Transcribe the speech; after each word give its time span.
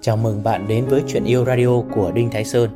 Chào 0.00 0.16
mừng 0.16 0.42
bạn 0.44 0.68
đến 0.68 0.86
với 0.86 1.02
Chuyện 1.06 1.24
Yêu 1.24 1.44
Radio 1.44 1.80
của 1.94 2.12
Đinh 2.14 2.30
Thái 2.30 2.44
Sơn. 2.44 2.70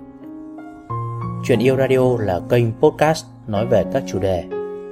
Chuyện 1.45 1.59
Yêu 1.59 1.77
Radio 1.77 2.17
là 2.18 2.41
kênh 2.49 2.65
podcast 2.81 3.27
nói 3.47 3.67
về 3.67 3.84
các 3.93 4.02
chủ 4.07 4.18
đề 4.18 4.45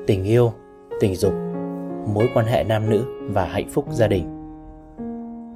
tình 0.07 0.25
yêu, 0.25 0.53
tình 1.01 1.17
dục, 1.17 1.33
mối 2.15 2.29
quan 2.35 2.47
hệ 2.47 2.65
nam 2.65 2.91
nữ 2.91 3.05
và 3.31 3.45
hạnh 3.45 3.69
phúc 3.71 3.87
gia 3.91 4.09
đình. 4.09 4.25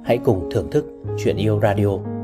Hãy 0.05 0.17
cùng 0.17 0.49
thưởng 0.51 0.71
thức 0.71 0.85
Chuyện 1.17 1.37
Yêu 1.37 1.59
Radio. 1.59 2.16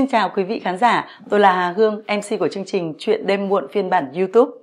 Xin 0.00 0.08
chào 0.08 0.30
quý 0.36 0.42
vị 0.42 0.60
khán 0.60 0.78
giả, 0.78 1.08
tôi 1.30 1.40
là 1.40 1.52
Hà 1.52 1.70
Hương, 1.70 1.96
MC 1.96 2.38
của 2.38 2.48
chương 2.48 2.64
trình 2.64 2.94
Chuyện 2.98 3.26
đêm 3.26 3.48
muộn 3.48 3.68
phiên 3.72 3.90
bản 3.90 4.12
YouTube. 4.12 4.58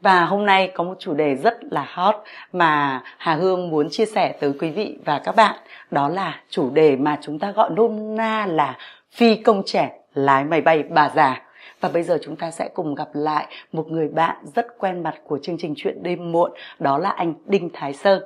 Và 0.00 0.24
hôm 0.24 0.46
nay 0.46 0.72
có 0.74 0.84
một 0.84 0.94
chủ 0.98 1.14
đề 1.14 1.34
rất 1.34 1.58
là 1.70 1.86
hot 1.88 2.14
mà 2.52 3.02
Hà 3.18 3.34
Hương 3.34 3.70
muốn 3.70 3.88
chia 3.90 4.06
sẻ 4.06 4.36
tới 4.40 4.52
quý 4.60 4.70
vị 4.70 4.98
và 5.04 5.18
các 5.24 5.36
bạn. 5.36 5.56
Đó 5.90 6.08
là 6.08 6.40
chủ 6.50 6.70
đề 6.70 6.96
mà 6.96 7.18
chúng 7.22 7.38
ta 7.38 7.50
gọi 7.50 7.70
nôm 7.70 8.16
na 8.16 8.46
là 8.46 8.76
phi 9.10 9.36
công 9.36 9.62
trẻ 9.66 9.98
lái 10.14 10.44
máy 10.44 10.60
bay 10.60 10.82
bà 10.82 11.10
già. 11.14 11.42
Và 11.80 11.88
bây 11.88 12.02
giờ 12.02 12.18
chúng 12.22 12.36
ta 12.36 12.50
sẽ 12.50 12.68
cùng 12.74 12.94
gặp 12.94 13.08
lại 13.12 13.46
một 13.72 13.88
người 13.88 14.08
bạn 14.08 14.36
rất 14.54 14.66
quen 14.78 15.02
mặt 15.02 15.14
của 15.24 15.38
chương 15.42 15.56
trình 15.58 15.74
Chuyện 15.76 16.02
đêm 16.02 16.32
muộn, 16.32 16.52
đó 16.78 16.98
là 16.98 17.10
anh 17.10 17.34
Đinh 17.46 17.70
Thái 17.72 17.92
Sơn. 17.92 18.22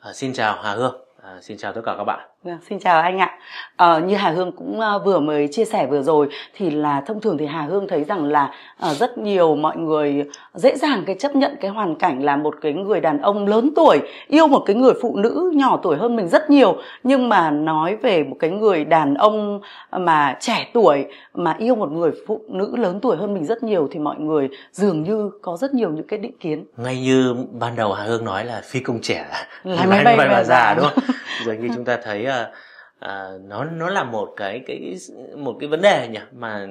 À, 0.00 0.12
xin 0.12 0.32
chào 0.32 0.58
Hà 0.62 0.72
Hương, 0.72 1.04
à, 1.22 1.38
xin 1.42 1.56
chào 1.56 1.72
tất 1.72 1.82
cả 1.84 1.94
các 1.98 2.04
bạn. 2.04 2.28
Vâng, 2.44 2.58
xin 2.68 2.78
chào 2.78 3.00
anh 3.00 3.18
ạ. 3.18 3.38
À, 3.76 3.98
như 3.98 4.16
Hà 4.16 4.30
Hương 4.30 4.52
cũng 4.52 4.80
uh, 4.80 5.04
vừa 5.04 5.20
mới 5.20 5.48
chia 5.48 5.64
sẻ 5.64 5.86
vừa 5.86 6.02
rồi 6.02 6.28
thì 6.56 6.70
là 6.70 7.00
thông 7.00 7.20
thường 7.20 7.38
thì 7.38 7.46
Hà 7.46 7.62
Hương 7.62 7.88
thấy 7.88 8.04
rằng 8.04 8.24
là 8.24 8.52
uh, 8.90 8.96
rất 8.96 9.18
nhiều 9.18 9.56
mọi 9.56 9.76
người 9.76 10.24
dễ 10.54 10.76
dàng 10.76 11.02
cái 11.06 11.16
chấp 11.18 11.36
nhận 11.36 11.56
cái 11.60 11.70
hoàn 11.70 11.94
cảnh 11.94 12.22
là 12.24 12.36
một 12.36 12.54
cái 12.60 12.72
người 12.72 13.00
đàn 13.00 13.22
ông 13.22 13.46
lớn 13.46 13.70
tuổi 13.76 14.00
yêu 14.26 14.48
một 14.48 14.62
cái 14.66 14.76
người 14.76 14.92
phụ 15.02 15.16
nữ 15.16 15.52
nhỏ 15.54 15.80
tuổi 15.82 15.96
hơn 15.96 16.16
mình 16.16 16.28
rất 16.28 16.50
nhiều 16.50 16.76
nhưng 17.02 17.28
mà 17.28 17.50
nói 17.50 17.96
về 17.96 18.24
một 18.24 18.36
cái 18.38 18.50
người 18.50 18.84
đàn 18.84 19.14
ông 19.14 19.60
mà 19.92 20.36
trẻ 20.40 20.70
tuổi 20.72 21.06
mà 21.34 21.54
yêu 21.58 21.74
một 21.74 21.92
người 21.92 22.10
phụ 22.26 22.40
nữ 22.48 22.76
lớn 22.76 23.00
tuổi 23.02 23.16
hơn 23.16 23.34
mình 23.34 23.44
rất 23.44 23.62
nhiều 23.62 23.88
thì 23.92 23.98
mọi 23.98 24.16
người 24.18 24.48
dường 24.72 25.02
như 25.02 25.30
có 25.42 25.56
rất 25.56 25.74
nhiều 25.74 25.90
những 25.90 26.06
cái 26.06 26.18
định 26.18 26.38
kiến. 26.40 26.64
Ngay 26.76 27.00
như 27.00 27.36
ban 27.52 27.76
đầu 27.76 27.92
Hà 27.92 28.04
Hương 28.04 28.24
nói 28.24 28.44
là 28.44 28.62
phi 28.64 28.80
công 28.80 29.00
trẻ 29.02 29.26
là 29.64 29.86
máy 29.86 30.04
bay 30.04 30.16
bà 30.30 30.44
già 30.44 30.74
đúng 30.74 30.84
không? 30.84 31.04
Rồi 31.44 31.56
như 31.56 31.68
chúng 31.74 31.84
ta 31.84 31.98
thấy 32.04 32.27
à, 32.28 32.52
à, 32.98 33.28
nó 33.44 33.64
nó 33.64 33.88
là 33.90 34.04
một 34.04 34.32
cái 34.36 34.62
cái 34.66 34.96
một 35.36 35.56
cái 35.60 35.68
vấn 35.68 35.82
đề 35.82 36.08
nhỉ 36.08 36.20
mà 36.32 36.66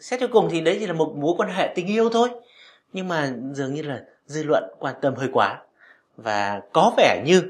xét 0.00 0.20
cho 0.20 0.26
cùng 0.26 0.48
thì 0.50 0.60
đấy 0.60 0.76
chỉ 0.80 0.86
là 0.86 0.92
một 0.92 1.14
mối 1.16 1.34
quan 1.38 1.48
hệ 1.50 1.72
tình 1.74 1.86
yêu 1.86 2.10
thôi 2.10 2.28
nhưng 2.92 3.08
mà 3.08 3.32
dường 3.52 3.74
như 3.74 3.82
là 3.82 4.00
dư 4.26 4.42
luận 4.42 4.64
quan 4.78 4.94
tâm 5.00 5.14
hơi 5.14 5.28
quá 5.32 5.58
và 6.16 6.60
có 6.72 6.92
vẻ 6.96 7.22
như 7.26 7.42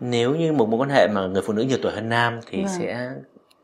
nếu 0.00 0.34
như 0.34 0.52
một 0.52 0.68
mối 0.68 0.80
quan 0.80 0.90
hệ 0.90 1.08
mà 1.08 1.26
người 1.26 1.42
phụ 1.42 1.52
nữ 1.52 1.62
nhiều 1.62 1.78
tuổi 1.82 1.92
hơn 1.92 2.08
nam 2.08 2.40
thì 2.46 2.62
vâng. 2.62 2.72
sẽ 2.78 3.10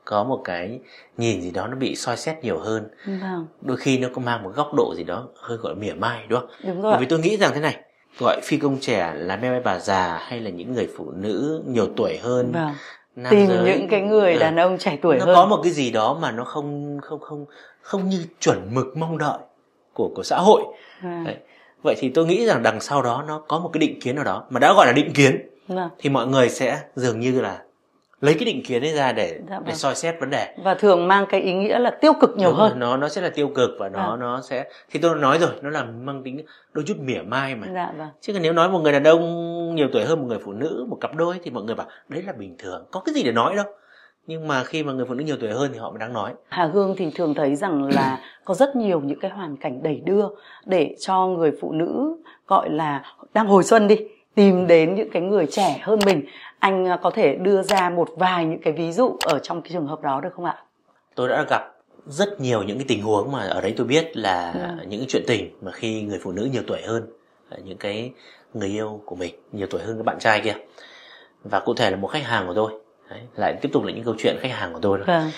có 0.05 0.25
một 0.25 0.41
cái 0.45 0.81
nhìn 1.17 1.43
gì 1.43 1.51
đó 1.51 1.67
nó 1.67 1.77
bị 1.77 1.97
soi 1.97 2.17
xét 2.17 2.45
nhiều 2.45 2.59
hơn 2.59 2.89
vâng. 3.07 3.47
đôi 3.61 3.77
khi 3.77 3.99
nó 3.99 4.09
có 4.15 4.23
mang 4.23 4.43
một 4.43 4.53
góc 4.55 4.75
độ 4.75 4.95
gì 4.97 5.05
đó 5.05 5.29
hơi 5.35 5.59
gọi 5.59 5.75
mỉa 5.75 5.93
mai 5.93 6.27
đúng 6.29 6.41
không 6.41 6.51
đúng 6.65 6.83
rồi. 6.83 6.93
bởi 6.93 7.01
vì 7.01 7.07
tôi 7.07 7.19
nghĩ 7.19 7.37
rằng 7.37 7.51
thế 7.55 7.61
này 7.61 7.77
gọi 8.19 8.41
phi 8.45 8.57
công 8.57 8.79
trẻ 8.81 9.15
là 9.17 9.37
mẹ 9.37 9.61
bà 9.61 9.79
già 9.79 10.19
hay 10.23 10.41
là 10.41 10.51
những 10.51 10.73
người 10.73 10.89
phụ 10.97 11.11
nữ 11.11 11.63
nhiều 11.67 11.89
tuổi 11.97 12.19
hơn 12.23 12.53
vâng 12.53 12.75
nam 13.17 13.31
tìm 13.31 13.47
giới, 13.49 13.65
những 13.65 13.89
cái 13.89 14.01
người 14.01 14.39
đàn 14.39 14.57
ông 14.57 14.79
trẻ 14.79 14.99
tuổi 15.03 15.19
nó 15.19 15.25
hơn 15.25 15.35
nó 15.35 15.41
có 15.41 15.47
một 15.47 15.61
cái 15.63 15.73
gì 15.73 15.91
đó 15.91 16.19
mà 16.21 16.33
nó 16.33 16.45
không 16.45 16.99
không 17.03 17.21
không 17.21 17.45
không 17.83 18.09
như 18.09 18.25
chuẩn 18.41 18.75
mực 18.75 18.97
mong 18.97 19.19
đợi 19.19 19.39
của 19.93 20.11
của 20.15 20.23
xã 20.23 20.39
hội 20.39 20.63
à. 21.03 21.23
Đấy. 21.27 21.37
vậy 21.83 21.95
thì 21.99 22.09
tôi 22.09 22.27
nghĩ 22.27 22.47
rằng 22.47 22.63
đằng 22.63 22.81
sau 22.81 23.03
đó 23.03 23.25
nó 23.29 23.43
có 23.49 23.59
một 23.59 23.71
cái 23.73 23.79
định 23.79 24.01
kiến 24.01 24.15
nào 24.17 24.25
đó 24.25 24.45
mà 24.51 24.61
đã 24.61 24.73
gọi 24.73 24.87
là 24.87 24.93
định 24.93 25.13
kiến 25.13 25.49
à. 25.69 25.91
thì 25.99 26.11
mọi 26.11 26.27
người 26.27 26.49
sẽ 26.49 26.81
dường 26.97 27.21
như 27.21 27.41
là 27.41 27.63
lấy 28.23 28.35
cái 28.35 28.45
định 28.45 28.63
kiến 28.65 28.83
ấy 28.83 28.93
ra 28.93 29.13
để 29.13 29.39
dạ 29.49 29.57
vâng. 29.57 29.65
để 29.67 29.75
soi 29.75 29.95
xét 29.95 30.21
vấn 30.21 30.31
đề 30.31 30.55
và 30.65 30.75
thường 30.75 31.09
mang 31.09 31.27
cái 31.29 31.41
ý 31.41 31.53
nghĩa 31.53 31.79
là 31.79 31.91
tiêu 31.91 32.13
cực 32.21 32.37
nhiều 32.37 32.51
Đúng 32.51 32.59
hơn 32.59 32.79
nó 32.79 32.97
nó 32.97 33.09
sẽ 33.09 33.21
là 33.21 33.29
tiêu 33.29 33.49
cực 33.55 33.71
và 33.79 33.89
nó 33.89 34.13
à. 34.13 34.17
nó 34.17 34.41
sẽ 34.41 34.65
thì 34.91 35.01
tôi 35.01 35.19
nói 35.19 35.39
rồi 35.39 35.51
nó 35.63 35.71
là 35.71 35.85
mang 35.85 36.23
tính 36.25 36.45
đôi 36.73 36.85
chút 36.87 36.97
mỉa 36.99 37.23
mai 37.23 37.55
mà 37.55 37.67
dạ 37.75 37.93
vâng. 37.99 38.09
chứ 38.21 38.33
còn 38.33 38.43
nếu 38.43 38.53
nói 38.53 38.69
một 38.69 38.79
người 38.79 38.93
đàn 38.93 39.05
ông 39.05 39.75
nhiều 39.75 39.89
tuổi 39.93 40.05
hơn 40.05 40.21
một 40.21 40.27
người 40.29 40.39
phụ 40.45 40.53
nữ 40.53 40.87
một 40.89 40.99
cặp 41.01 41.15
đôi 41.15 41.41
thì 41.43 41.51
mọi 41.51 41.65
người 41.65 41.75
bảo 41.75 41.87
đấy 42.09 42.23
là 42.27 42.33
bình 42.33 42.57
thường 42.59 42.87
có 42.91 43.01
cái 43.01 43.15
gì 43.15 43.23
để 43.23 43.33
nói 43.33 43.57
đâu 43.57 43.67
nhưng 44.27 44.49
mà 44.49 44.65
khi 44.65 44.83
mà 44.83 44.93
người 44.93 45.07
phụ 45.09 45.15
nữ 45.15 45.25
nhiều 45.25 45.37
tuổi 45.41 45.51
hơn 45.51 45.71
thì 45.73 45.79
họ 45.79 45.91
mới 45.91 45.99
đang 45.99 46.13
nói 46.13 46.33
Hà 46.49 46.67
Hương 46.67 46.95
thì 46.99 47.11
thường 47.15 47.35
thấy 47.35 47.57
rằng 47.57 47.85
là 47.95 48.19
có 48.45 48.55
rất 48.55 48.77
nhiều 48.77 49.01
những 49.01 49.19
cái 49.21 49.31
hoàn 49.31 49.57
cảnh 49.57 49.83
đẩy 49.83 50.03
đưa 50.05 50.29
để 50.65 50.97
cho 51.01 51.27
người 51.27 51.53
phụ 51.61 51.73
nữ 51.73 52.17
gọi 52.47 52.71
là 52.71 53.03
đang 53.35 53.47
hồi 53.47 53.65
xuân 53.65 53.89
đi 53.89 53.97
tìm 54.35 54.67
đến 54.67 54.95
những 54.95 55.11
cái 55.11 55.23
người 55.23 55.47
trẻ 55.47 55.81
hơn 55.83 55.99
mình 56.07 56.25
anh 56.59 56.89
à, 56.89 56.99
có 57.03 57.11
thể 57.11 57.35
đưa 57.35 57.63
ra 57.63 57.91
một 57.91 58.09
vài 58.17 58.45
những 58.45 58.61
cái 58.63 58.73
ví 58.73 58.93
dụ 58.93 59.17
ở 59.27 59.39
trong 59.39 59.63
cái 59.63 59.71
trường 59.73 59.87
hợp 59.87 60.03
đó 60.03 60.21
được 60.21 60.31
không 60.35 60.45
ạ 60.45 60.57
tôi 61.15 61.29
đã 61.29 61.45
gặp 61.51 61.63
rất 62.07 62.41
nhiều 62.41 62.63
những 62.63 62.79
cái 62.79 62.85
tình 62.89 63.03
huống 63.03 63.33
mà 63.33 63.41
ở 63.41 63.61
đấy 63.61 63.75
tôi 63.77 63.87
biết 63.87 64.17
là. 64.17 64.55
Dạ. 64.59 64.77
những 64.89 65.01
cái 65.01 65.07
chuyện 65.09 65.23
tình 65.27 65.51
mà 65.61 65.73
khi 65.73 66.03
người 66.03 66.19
phụ 66.23 66.33
nữ 66.33 66.49
nhiều 66.53 66.63
tuổi 66.67 66.83
hơn 66.87 67.07
những 67.65 67.79
cái 67.79 68.13
người 68.55 68.69
yêu 68.69 69.01
của 69.07 69.17
mình 69.17 69.35
nhiều 69.53 69.67
tuổi 69.71 69.81
hơn 69.83 69.97
cái 69.97 70.03
bạn 70.03 70.19
trai 70.21 70.41
kia 70.41 70.55
và 71.45 71.61
cụ 71.61 71.75
thể 71.75 71.91
là 71.91 71.97
một 71.97 72.09
khách 72.09 72.25
hàng 72.25 72.47
của 72.47 72.55
tôi 72.55 72.73
đấy, 73.11 73.21
lại 73.37 73.55
tiếp 73.63 73.69
tục 73.73 73.85
là 73.85 73.93
những 73.93 74.05
câu 74.05 74.15
chuyện 74.19 74.37
khách 74.41 74.53
hàng 74.53 74.73
của 74.73 74.79
tôi 74.83 74.99
đó 74.99 75.05
vâng. 75.07 75.31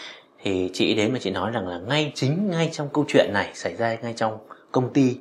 thì 0.43 0.71
chị 0.73 0.95
đến 0.95 1.13
mà 1.13 1.19
chị 1.23 1.31
nói 1.31 1.51
rằng 1.51 1.69
là 1.69 1.79
ngay 1.79 2.13
chính 2.15 2.51
ngay 2.51 2.69
trong 2.73 2.89
câu 2.93 3.05
chuyện 3.09 3.31
này 3.33 3.51
xảy 3.55 3.77
ra 3.77 3.97
ngay 4.03 4.13
trong 4.17 4.39
công 4.73 4.93
ty 4.93 5.17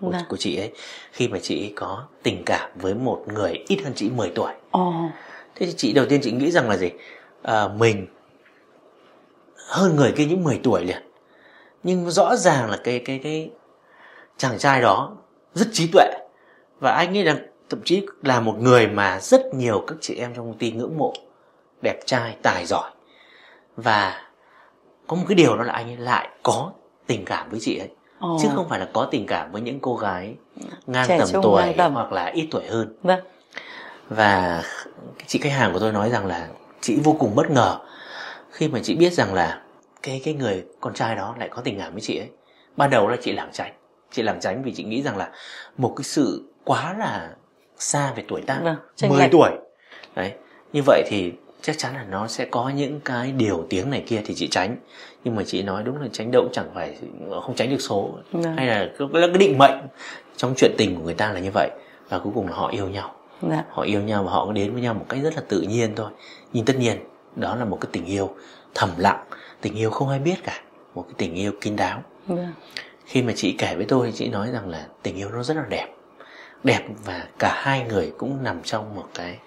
của, 0.00 0.10
vâng. 0.10 0.22
của 0.28 0.36
chị 0.36 0.56
ấy 0.56 0.72
khi 1.12 1.28
mà 1.28 1.38
chị 1.42 1.62
ấy 1.62 1.72
có 1.76 2.04
tình 2.22 2.42
cảm 2.46 2.70
với 2.74 2.94
một 2.94 3.24
người 3.34 3.64
ít 3.68 3.80
hơn 3.84 3.92
chị 3.96 4.10
10 4.10 4.30
tuổi. 4.34 4.52
Oh. 4.78 5.10
Thế 5.54 5.66
thì 5.66 5.72
chị 5.76 5.92
đầu 5.92 6.06
tiên 6.08 6.20
chị 6.22 6.32
nghĩ 6.32 6.50
rằng 6.50 6.68
là 6.68 6.76
gì? 6.76 6.90
À, 7.42 7.68
mình 7.68 8.06
hơn 9.56 9.96
người 9.96 10.12
kia 10.16 10.24
những 10.24 10.44
10 10.44 10.60
tuổi 10.62 10.84
liền. 10.84 11.02
Nhưng 11.82 12.10
rõ 12.10 12.36
ràng 12.36 12.70
là 12.70 12.78
cái 12.84 12.98
cái 12.98 13.20
cái 13.22 13.50
chàng 14.36 14.58
trai 14.58 14.80
đó 14.80 15.16
rất 15.54 15.68
trí 15.72 15.88
tuệ 15.92 16.10
và 16.80 16.90
anh 16.90 17.18
ấy 17.18 17.24
là 17.24 17.36
thậm 17.70 17.80
chí 17.84 18.06
là 18.22 18.40
một 18.40 18.56
người 18.58 18.86
mà 18.86 19.20
rất 19.20 19.54
nhiều 19.54 19.84
các 19.86 19.98
chị 20.00 20.14
em 20.14 20.34
trong 20.34 20.46
công 20.46 20.58
ty 20.58 20.70
ngưỡng 20.70 20.98
mộ 20.98 21.12
đẹp 21.82 22.00
trai 22.06 22.36
tài 22.42 22.66
giỏi 22.66 22.90
và 23.76 24.22
có 25.06 25.16
một 25.16 25.24
cái 25.28 25.34
điều 25.34 25.56
đó 25.56 25.62
là 25.62 25.72
anh 25.72 25.86
ấy 25.86 25.96
lại 25.96 26.28
có 26.42 26.72
tình 27.06 27.24
cảm 27.24 27.50
với 27.50 27.60
chị 27.60 27.78
ấy 27.78 27.88
Ồ. 28.18 28.38
chứ 28.42 28.48
không 28.54 28.68
phải 28.68 28.78
là 28.78 28.88
có 28.92 29.08
tình 29.10 29.26
cảm 29.26 29.52
với 29.52 29.62
những 29.62 29.80
cô 29.80 29.96
gái 29.96 30.34
ngang 30.86 31.08
Trẻ 31.08 31.18
tầm 31.18 31.42
tuổi 31.42 31.74
tầm. 31.76 31.94
hoặc 31.94 32.12
là 32.12 32.24
ít 32.26 32.48
tuổi 32.50 32.66
hơn 32.66 32.96
vâng. 33.02 33.20
và 34.08 34.62
chị 35.26 35.38
khách 35.38 35.52
hàng 35.52 35.72
của 35.72 35.78
tôi 35.78 35.92
nói 35.92 36.10
rằng 36.10 36.26
là 36.26 36.48
chị 36.80 36.98
vô 37.04 37.16
cùng 37.18 37.34
bất 37.34 37.50
ngờ 37.50 37.78
khi 38.50 38.68
mà 38.68 38.78
chị 38.82 38.94
biết 38.94 39.12
rằng 39.12 39.34
là 39.34 39.62
cái 40.02 40.20
cái 40.24 40.34
người 40.34 40.64
con 40.80 40.94
trai 40.94 41.16
đó 41.16 41.34
lại 41.38 41.48
có 41.48 41.62
tình 41.62 41.78
cảm 41.78 41.92
với 41.92 42.00
chị 42.00 42.18
ấy 42.18 42.28
ban 42.76 42.90
đầu 42.90 43.08
là 43.08 43.16
chị 43.22 43.32
lảng 43.32 43.50
tránh 43.52 43.72
chị 44.10 44.22
lảng 44.22 44.40
tránh 44.40 44.62
vì 44.62 44.74
chị 44.74 44.84
nghĩ 44.84 45.02
rằng 45.02 45.16
là 45.16 45.30
một 45.76 45.92
cái 45.96 46.04
sự 46.04 46.52
quá 46.64 46.94
là 46.98 47.30
xa 47.78 48.12
về 48.16 48.24
tuổi 48.28 48.42
tác 48.46 48.60
vâng, 48.62 48.76
10 49.10 49.20
lệch. 49.20 49.30
tuổi 49.32 49.50
đấy 50.14 50.32
như 50.72 50.82
vậy 50.86 51.02
thì 51.06 51.32
chắc 51.62 51.78
chắn 51.78 51.94
là 51.94 52.04
nó 52.10 52.26
sẽ 52.26 52.44
có 52.44 52.68
những 52.68 53.00
cái 53.00 53.32
điều 53.32 53.66
tiếng 53.70 53.90
này 53.90 54.04
kia 54.06 54.22
thì 54.24 54.34
chị 54.34 54.48
tránh. 54.50 54.76
Nhưng 55.24 55.36
mà 55.36 55.42
chị 55.46 55.62
nói 55.62 55.82
đúng 55.82 56.00
là 56.00 56.08
tránh 56.12 56.30
đậu 56.32 56.48
chẳng 56.52 56.70
phải 56.74 56.96
không 57.30 57.54
tránh 57.56 57.70
được 57.70 57.80
số. 57.80 58.18
Dạ. 58.32 58.54
hay 58.56 58.66
là 58.66 58.88
cái, 58.98 59.08
cái 59.12 59.28
định 59.38 59.58
mệnh 59.58 59.78
trong 60.36 60.54
chuyện 60.56 60.74
tình 60.78 60.96
của 60.96 61.02
người 61.02 61.14
ta 61.14 61.32
là 61.32 61.40
như 61.40 61.50
vậy. 61.54 61.70
Và 62.08 62.18
cuối 62.18 62.32
cùng 62.34 62.48
là 62.48 62.54
họ 62.54 62.68
yêu 62.68 62.88
nhau. 62.88 63.14
Dạ. 63.50 63.64
họ 63.70 63.82
yêu 63.82 64.00
nhau 64.00 64.24
và 64.24 64.32
họ 64.32 64.52
đến 64.52 64.72
với 64.72 64.82
nhau 64.82 64.94
một 64.94 65.06
cách 65.08 65.20
rất 65.22 65.34
là 65.34 65.42
tự 65.48 65.60
nhiên 65.60 65.92
thôi. 65.96 66.10
Nhưng 66.52 66.64
tất 66.64 66.76
nhiên 66.78 66.96
đó 67.36 67.56
là 67.56 67.64
một 67.64 67.78
cái 67.80 67.88
tình 67.92 68.04
yêu 68.04 68.34
thầm 68.74 68.90
lặng. 68.96 69.24
Tình 69.60 69.74
yêu 69.74 69.90
không 69.90 70.08
ai 70.08 70.18
biết 70.18 70.44
cả. 70.44 70.60
Một 70.94 71.02
cái 71.02 71.14
tình 71.18 71.34
yêu 71.34 71.52
kín 71.60 71.76
đáo. 71.76 72.02
Dạ. 72.28 72.52
khi 73.06 73.22
mà 73.22 73.32
chị 73.36 73.54
kể 73.58 73.74
với 73.76 73.84
tôi 73.84 74.12
chị 74.14 74.28
nói 74.28 74.50
rằng 74.52 74.68
là 74.68 74.86
tình 75.02 75.16
yêu 75.16 75.28
nó 75.28 75.42
rất 75.42 75.56
là 75.56 75.64
đẹp. 75.68 75.86
Đẹp 76.64 76.82
và 77.04 77.26
cả 77.38 77.52
hai 77.62 77.84
người 77.88 78.12
cũng 78.18 78.42
nằm 78.42 78.62
trong 78.62 78.94
một 78.94 79.08
cái 79.14 79.38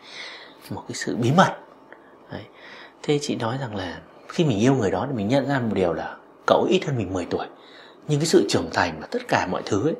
một 0.69 0.83
cái 0.87 0.95
sự 0.95 1.15
bí 1.15 1.31
mật. 1.37 1.55
Thế 3.03 3.19
chị 3.21 3.35
nói 3.35 3.57
rằng 3.61 3.75
là 3.75 3.99
khi 4.27 4.45
mình 4.45 4.59
yêu 4.59 4.75
người 4.75 4.91
đó 4.91 5.05
thì 5.09 5.15
mình 5.15 5.27
nhận 5.27 5.47
ra 5.47 5.59
một 5.59 5.73
điều 5.73 5.93
là 5.93 6.15
cậu 6.47 6.67
ít 6.69 6.85
hơn 6.85 6.97
mình 6.97 7.13
10 7.13 7.25
tuổi 7.25 7.45
nhưng 8.07 8.19
cái 8.19 8.27
sự 8.27 8.45
trưởng 8.49 8.69
thành 8.73 8.97
và 9.01 9.07
tất 9.11 9.27
cả 9.27 9.47
mọi 9.51 9.61
thứ 9.65 9.87
ấy 9.87 9.95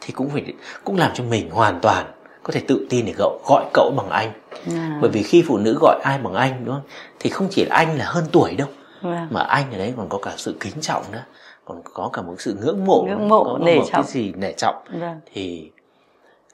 thì 0.00 0.12
cũng 0.12 0.30
phải 0.30 0.54
cũng 0.84 0.96
làm 0.96 1.10
cho 1.14 1.24
mình 1.24 1.50
hoàn 1.50 1.80
toàn 1.80 2.12
có 2.42 2.52
thể 2.52 2.60
tự 2.68 2.86
tin 2.90 3.06
để 3.06 3.14
cậu 3.18 3.40
gọi 3.48 3.70
cậu 3.74 3.90
bằng 3.96 4.10
anh 4.10 4.32
à. 4.74 4.98
bởi 5.00 5.10
vì 5.10 5.22
khi 5.22 5.44
phụ 5.46 5.58
nữ 5.58 5.78
gọi 5.80 6.00
ai 6.04 6.18
bằng 6.18 6.34
anh 6.34 6.64
đúng 6.64 6.74
không 6.74 6.84
thì 7.18 7.30
không 7.30 7.48
chỉ 7.50 7.64
là 7.64 7.76
anh 7.76 7.98
là 7.98 8.04
hơn 8.04 8.24
tuổi 8.32 8.54
đâu 8.54 8.68
à. 9.02 9.28
mà 9.30 9.40
anh 9.40 9.72
ở 9.72 9.78
đấy 9.78 9.94
còn 9.96 10.08
có 10.08 10.18
cả 10.18 10.34
sự 10.36 10.56
kính 10.60 10.80
trọng 10.80 11.04
nữa 11.12 11.24
còn 11.64 11.82
có 11.84 12.10
cả 12.12 12.22
một 12.22 12.34
sự 12.38 12.56
ngưỡng 12.62 12.84
mộ 12.84 13.04
ngưỡng 13.08 13.28
mộ 13.28 13.44
có 13.44 13.58
nể 13.58 13.76
một 13.76 13.84
trọng. 13.92 14.02
cái 14.02 14.12
gì 14.12 14.32
nể 14.36 14.52
trọng 14.52 14.84
vâng. 15.00 15.20
thì 15.32 15.70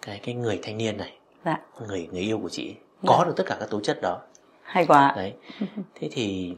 cái 0.03 0.21
cái 0.23 0.35
người 0.35 0.61
thanh 0.62 0.79
niên 0.79 0.97
này 0.97 1.12
dạ. 1.44 1.56
người 1.89 2.09
người 2.12 2.23
yêu 2.23 2.39
của 2.43 2.49
chị 2.49 2.75
có 3.06 3.17
dạ. 3.19 3.25
được 3.25 3.33
tất 3.37 3.44
cả 3.47 3.56
các 3.61 3.71
tố 3.71 3.81
chất 3.81 4.03
đó 4.03 4.19
hay 4.69 4.87
quá. 4.87 5.12
Đấy. 5.17 5.32
Thế 6.00 6.09
thì 6.12 6.55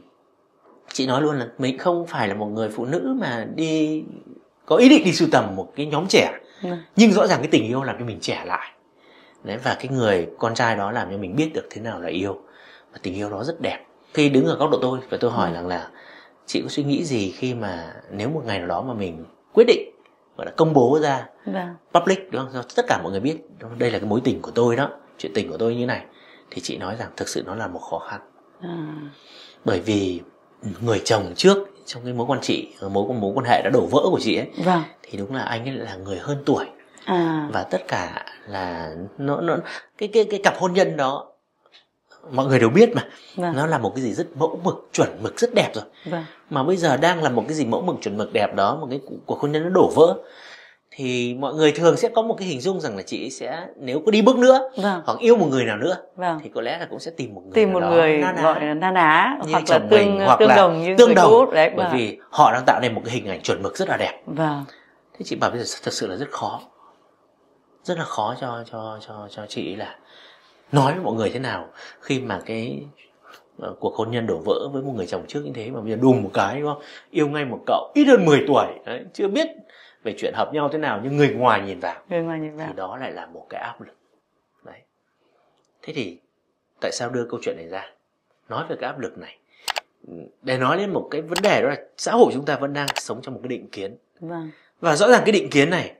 chị 0.93 1.07
nói 1.07 1.21
luôn 1.21 1.39
là 1.39 1.47
mình 1.57 1.77
không 1.77 2.07
phải 2.07 2.27
là 2.27 2.33
một 2.33 2.45
người 2.45 2.69
phụ 2.69 2.85
nữ 2.85 3.15
mà 3.19 3.47
đi 3.55 4.03
có 4.65 4.75
ý 4.75 4.89
định 4.89 5.03
đi 5.05 5.13
sưu 5.13 5.27
tầm 5.31 5.55
một 5.55 5.73
cái 5.75 5.85
nhóm 5.85 6.07
trẻ. 6.07 6.31
Ừ. 6.63 6.69
nhưng 6.95 7.11
rõ 7.11 7.27
ràng 7.27 7.39
cái 7.39 7.47
tình 7.51 7.63
yêu 7.63 7.83
làm 7.83 7.95
cho 7.99 8.05
mình 8.05 8.17
trẻ 8.21 8.43
lại. 8.45 8.71
Đấy 9.43 9.57
và 9.63 9.75
cái 9.79 9.87
người 9.91 10.27
con 10.39 10.55
trai 10.55 10.75
đó 10.75 10.91
làm 10.91 11.11
cho 11.11 11.17
mình 11.17 11.35
biết 11.35 11.51
được 11.53 11.67
thế 11.69 11.81
nào 11.81 12.01
là 12.01 12.07
yêu. 12.09 12.41
Và 12.93 12.99
tình 13.03 13.13
yêu 13.15 13.29
đó 13.29 13.43
rất 13.43 13.61
đẹp. 13.61 13.85
Khi 14.13 14.29
đứng 14.29 14.45
ở 14.45 14.55
góc 14.55 14.69
độ 14.71 14.79
tôi 14.81 14.99
và 15.09 15.17
tôi 15.21 15.31
hỏi 15.31 15.49
Ừ. 15.49 15.53
rằng 15.53 15.67
là 15.67 15.89
chị 16.45 16.61
có 16.61 16.67
suy 16.69 16.83
nghĩ 16.83 17.03
gì 17.03 17.31
khi 17.31 17.53
mà 17.53 17.93
nếu 18.11 18.29
một 18.29 18.41
ngày 18.45 18.59
nào 18.59 18.67
đó 18.67 18.81
mà 18.81 18.93
mình 18.93 19.25
quyết 19.53 19.63
định 19.67 19.91
gọi 20.37 20.45
là 20.45 20.51
công 20.57 20.73
bố 20.73 20.99
ra 21.01 21.25
vâng. 21.45 21.75
public 21.93 22.31
đúng 22.31 22.41
không? 22.41 22.49
Cho 22.53 22.61
tất 22.75 22.85
cả 22.87 22.99
mọi 23.03 23.11
người 23.11 23.21
biết 23.21 23.37
đây 23.77 23.91
là 23.91 23.99
cái 23.99 24.09
mối 24.09 24.21
tình 24.23 24.41
của 24.41 24.51
tôi 24.51 24.75
đó 24.75 24.89
chuyện 25.17 25.31
tình 25.35 25.49
của 25.51 25.57
tôi 25.57 25.75
như 25.75 25.85
này 25.85 26.05
thì 26.51 26.61
chị 26.61 26.77
nói 26.77 26.95
rằng 26.99 27.09
thực 27.17 27.29
sự 27.29 27.43
nó 27.45 27.55
là 27.55 27.67
một 27.67 27.79
khó 27.79 27.99
khăn. 27.99 28.21
À, 28.61 28.95
bởi 29.65 29.79
vì 29.79 30.21
người 30.81 31.01
chồng 31.05 31.33
trước 31.35 31.57
trong 31.85 32.03
cái 32.03 32.13
mối 32.13 32.25
quan 32.27 32.41
trị 32.41 32.67
mối 32.81 33.13
mối 33.13 33.31
quan 33.35 33.45
hệ 33.45 33.61
đã 33.63 33.69
đổ 33.73 33.87
vỡ 33.91 34.01
của 34.03 34.19
chị 34.21 34.37
ấy 34.37 34.47
vâng. 34.63 34.83
thì 35.03 35.17
đúng 35.17 35.35
là 35.35 35.43
anh 35.43 35.65
ấy 35.65 35.75
là 35.75 35.95
người 35.95 36.17
hơn 36.17 36.43
tuổi. 36.45 36.65
À. 37.05 37.49
Và 37.53 37.63
tất 37.63 37.87
cả 37.87 38.25
là 38.47 38.95
nó 39.17 39.41
nó 39.41 39.57
cái 39.97 40.09
cái 40.13 40.25
cái 40.29 40.39
cặp 40.43 40.57
hôn 40.57 40.73
nhân 40.73 40.97
đó 40.97 41.27
mọi 42.31 42.45
người 42.45 42.59
đều 42.59 42.69
biết 42.69 42.89
mà. 42.95 43.09
Vâng. 43.35 43.55
Nó 43.55 43.65
là 43.65 43.77
một 43.77 43.91
cái 43.95 44.03
gì 44.03 44.13
rất 44.13 44.27
mẫu 44.37 44.59
mực 44.63 44.89
chuẩn 44.93 45.09
mực 45.21 45.39
rất 45.39 45.53
đẹp 45.55 45.71
rồi. 45.73 45.83
Vâng. 46.05 46.25
Mà 46.49 46.63
bây 46.63 46.77
giờ 46.77 46.97
đang 46.97 47.23
là 47.23 47.29
một 47.29 47.43
cái 47.47 47.53
gì 47.53 47.65
mẫu 47.65 47.81
mực 47.81 47.95
chuẩn 48.01 48.17
mực 48.17 48.33
đẹp 48.33 48.55
đó 48.55 48.77
một 48.81 48.87
cái 48.89 48.99
cu- 49.09 49.17
cuộc 49.25 49.39
hôn 49.39 49.51
nhân 49.51 49.63
nó 49.63 49.69
đổ 49.69 49.91
vỡ 49.95 50.17
thì 50.91 51.35
mọi 51.39 51.53
người 51.53 51.71
thường 51.71 51.97
sẽ 51.97 52.09
có 52.09 52.21
một 52.21 52.35
cái 52.37 52.47
hình 52.47 52.61
dung 52.61 52.79
rằng 52.81 52.97
là 52.97 53.01
chị 53.01 53.29
sẽ 53.29 53.67
nếu 53.75 54.01
có 54.05 54.11
đi 54.11 54.21
bước 54.21 54.37
nữa 54.37 54.69
vâng. 54.77 55.01
hoặc 55.05 55.19
yêu 55.19 55.35
một 55.35 55.47
người 55.49 55.65
nào 55.65 55.77
nữa 55.77 55.97
vâng. 56.15 56.39
thì 56.43 56.49
có 56.55 56.61
lẽ 56.61 56.77
là 56.77 56.87
cũng 56.89 56.99
sẽ 56.99 57.11
tìm 57.17 57.33
một 57.33 57.41
người 57.45 57.53
tìm 57.53 57.73
một 57.73 57.79
đó 57.79 57.89
người 57.89 58.17
na 58.17 58.31
ná. 58.31 58.41
gọi 58.41 58.65
là 58.65 58.73
na 58.73 58.91
ná 58.91 59.37
như 59.45 59.51
hoặc 59.51 59.63
là 59.69 59.79
tương 59.79 59.89
mình, 59.89 60.19
hoặc 60.25 60.39
tương 60.39 60.49
là 60.49 60.55
đồng 60.55 60.83
như 60.83 60.95
tương 60.97 61.15
đồng 61.15 61.51
đấy 61.53 61.71
bởi 61.75 61.85
vâng. 61.85 61.97
vì 61.97 62.17
họ 62.29 62.51
đang 62.53 62.63
tạo 62.65 62.79
nên 62.81 62.93
một 62.95 63.01
cái 63.05 63.13
hình 63.13 63.27
ảnh 63.27 63.41
chuẩn 63.41 63.63
mực 63.63 63.77
rất 63.77 63.89
là 63.89 63.97
đẹp. 63.97 64.21
Vâng. 64.25 64.65
Thế 65.13 65.25
chị 65.25 65.35
bảo 65.35 65.51
bây 65.51 65.59
giờ 65.59 65.75
thật 65.83 65.93
sự 65.93 66.07
là 66.07 66.15
rất 66.15 66.31
khó 66.31 66.61
rất 67.83 67.97
là 67.97 68.03
khó 68.03 68.35
cho 68.41 68.63
cho 68.71 68.99
cho 69.07 69.27
cho 69.29 69.45
chị 69.45 69.75
là 69.75 69.95
nói 70.71 70.93
với 70.93 71.03
mọi 71.03 71.13
người 71.13 71.29
thế 71.29 71.39
nào 71.39 71.67
khi 72.01 72.19
mà 72.19 72.39
cái 72.45 72.83
ờ, 73.59 73.75
cuộc 73.79 73.95
hôn 73.95 74.11
nhân 74.11 74.27
đổ 74.27 74.41
vỡ 74.45 74.69
với 74.73 74.83
một 74.83 74.93
người 74.95 75.07
chồng 75.07 75.23
trước 75.27 75.41
như 75.45 75.51
thế 75.55 75.71
mà 75.71 75.81
bây 75.81 75.91
giờ 75.91 75.97
đùng 76.01 76.23
một 76.23 76.29
cái 76.33 76.59
đúng 76.59 76.73
không? 76.73 76.83
Yêu 77.11 77.27
ngay 77.27 77.45
một 77.45 77.59
cậu 77.65 77.91
ít 77.93 78.05
hơn 78.05 78.25
10 78.25 78.43
tuổi 78.47 78.65
đấy, 78.85 79.03
chưa 79.13 79.27
biết 79.27 79.47
về 80.03 80.15
chuyện 80.17 80.33
hợp 80.33 80.53
nhau 80.53 80.69
thế 80.71 80.77
nào 80.77 80.99
nhưng 81.03 81.17
người 81.17 81.33
ngoài 81.33 81.61
nhìn 81.61 81.79
vào? 81.79 82.03
Người 82.09 82.21
ngoài 82.21 82.39
nhìn 82.39 82.51
thì 82.51 82.57
vào 82.57 82.73
đó 82.73 82.97
lại 82.97 83.11
là 83.11 83.25
một 83.25 83.45
cái 83.49 83.61
áp 83.61 83.81
lực. 83.81 83.97
Đấy. 84.63 84.81
Thế 85.81 85.93
thì 85.93 86.19
tại 86.81 86.91
sao 86.91 87.09
đưa 87.09 87.25
câu 87.29 87.39
chuyện 87.43 87.55
này 87.57 87.67
ra? 87.67 87.91
Nói 88.49 88.65
về 88.69 88.75
cái 88.79 88.89
áp 88.89 88.99
lực 88.99 89.17
này. 89.17 89.37
Để 90.41 90.57
nói 90.57 90.77
đến 90.77 90.93
một 90.93 91.07
cái 91.11 91.21
vấn 91.21 91.37
đề 91.43 91.61
đó 91.61 91.69
là 91.69 91.77
xã 91.97 92.11
hội 92.11 92.31
chúng 92.33 92.45
ta 92.45 92.55
vẫn 92.55 92.73
đang 92.73 92.87
sống 92.95 93.21
trong 93.21 93.33
một 93.33 93.39
cái 93.43 93.49
định 93.49 93.69
kiến. 93.69 93.97
Vâng. 94.19 94.51
Và 94.79 94.95
rõ 94.95 95.07
ràng 95.09 95.21
cái 95.25 95.31
định 95.31 95.49
kiến 95.49 95.69
này 95.69 95.95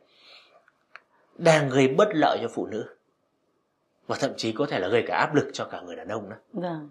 đang 1.35 1.69
gây 1.69 1.87
bất 1.87 2.09
lợi 2.11 2.37
cho 2.41 2.47
phụ 2.47 2.65
nữ. 2.65 2.85
Và 4.07 4.17
thậm 4.19 4.31
chí 4.37 4.51
có 4.51 4.65
thể 4.65 4.79
là 4.79 4.87
gây 4.87 5.03
cả 5.07 5.17
áp 5.17 5.35
lực 5.35 5.49
cho 5.53 5.65
cả 5.65 5.81
người 5.81 5.95
đàn 5.95 6.07
ông 6.07 6.29
đó 6.29 6.35
vâng. 6.53 6.89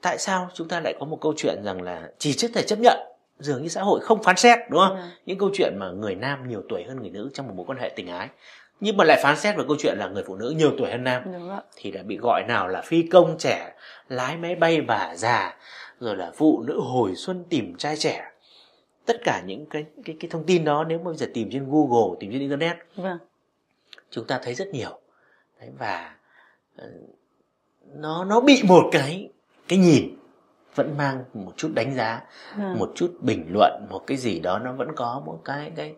Tại 0.00 0.18
sao 0.18 0.50
chúng 0.54 0.68
ta 0.68 0.80
lại 0.80 0.94
có 1.00 1.06
một 1.06 1.18
câu 1.20 1.34
chuyện 1.36 1.62
rằng 1.64 1.82
là 1.82 2.10
chỉ 2.18 2.36
có 2.42 2.48
thể 2.54 2.62
chấp 2.62 2.78
nhận 2.78 2.98
dường 3.38 3.62
như 3.62 3.68
xã 3.68 3.82
hội 3.82 4.00
không 4.00 4.22
phán 4.22 4.36
xét 4.36 4.58
đúng 4.70 4.80
không? 4.80 4.96
Vâng. 4.96 5.10
những 5.26 5.38
câu 5.38 5.50
chuyện 5.54 5.76
mà 5.78 5.90
người 5.90 6.14
nam 6.14 6.48
nhiều 6.48 6.62
tuổi 6.68 6.84
hơn 6.88 7.00
người 7.00 7.10
nữ 7.10 7.30
trong 7.34 7.48
một 7.48 7.54
mối 7.56 7.66
quan 7.66 7.78
hệ 7.78 7.88
tình 7.96 8.08
ái. 8.08 8.28
Nhưng 8.80 8.96
mà 8.96 9.04
lại 9.04 9.20
phán 9.22 9.36
xét 9.36 9.56
về 9.56 9.64
câu 9.68 9.76
chuyện 9.78 9.98
là 9.98 10.08
người 10.08 10.24
phụ 10.26 10.36
nữ 10.36 10.54
nhiều 10.56 10.72
tuổi 10.78 10.90
hơn 10.90 11.04
nam. 11.04 11.22
Thì 11.76 11.90
đã 11.90 12.02
bị 12.02 12.16
gọi 12.16 12.42
nào 12.48 12.68
là 12.68 12.82
phi 12.82 13.02
công 13.02 13.38
trẻ 13.38 13.72
lái 14.08 14.36
máy 14.36 14.54
bay 14.54 14.80
bà 14.80 15.16
già 15.16 15.56
rồi 16.00 16.16
là 16.16 16.32
phụ 16.36 16.62
nữ 16.66 16.80
hồi 16.80 17.14
xuân 17.16 17.44
tìm 17.48 17.76
trai 17.76 17.96
trẻ. 17.96 18.32
Tất 19.06 19.16
cả 19.24 19.42
những 19.46 19.66
cái 19.66 19.84
cái 20.04 20.16
cái 20.20 20.30
thông 20.30 20.44
tin 20.46 20.64
đó 20.64 20.84
nếu 20.84 20.98
mà 20.98 21.04
bây 21.04 21.16
giờ 21.16 21.26
tìm 21.34 21.48
trên 21.52 21.70
Google 21.70 22.16
tìm 22.20 22.32
trên 22.32 22.40
internet 22.40 22.76
vâng. 22.96 23.18
chúng 24.10 24.26
ta 24.26 24.40
thấy 24.42 24.54
rất 24.54 24.68
nhiều. 24.68 25.00
Đấy, 25.60 25.70
và 25.78 26.14
ờ, 26.76 26.88
nó 27.94 28.24
nó 28.24 28.40
bị 28.40 28.62
một 28.68 28.84
cái 28.92 29.28
cái 29.68 29.78
nhìn 29.78 30.16
vẫn 30.76 30.96
mang 30.96 31.24
một 31.34 31.52
chút 31.56 31.70
đánh 31.74 31.94
giá 31.94 32.22
vâng. 32.58 32.78
một 32.78 32.92
chút 32.94 33.16
bình 33.20 33.46
luận 33.48 33.86
một 33.90 34.06
cái 34.06 34.16
gì 34.16 34.40
đó 34.40 34.58
nó 34.58 34.72
vẫn 34.72 34.88
có 34.96 35.22
một 35.26 35.40
cái 35.44 35.72
cái 35.76 35.94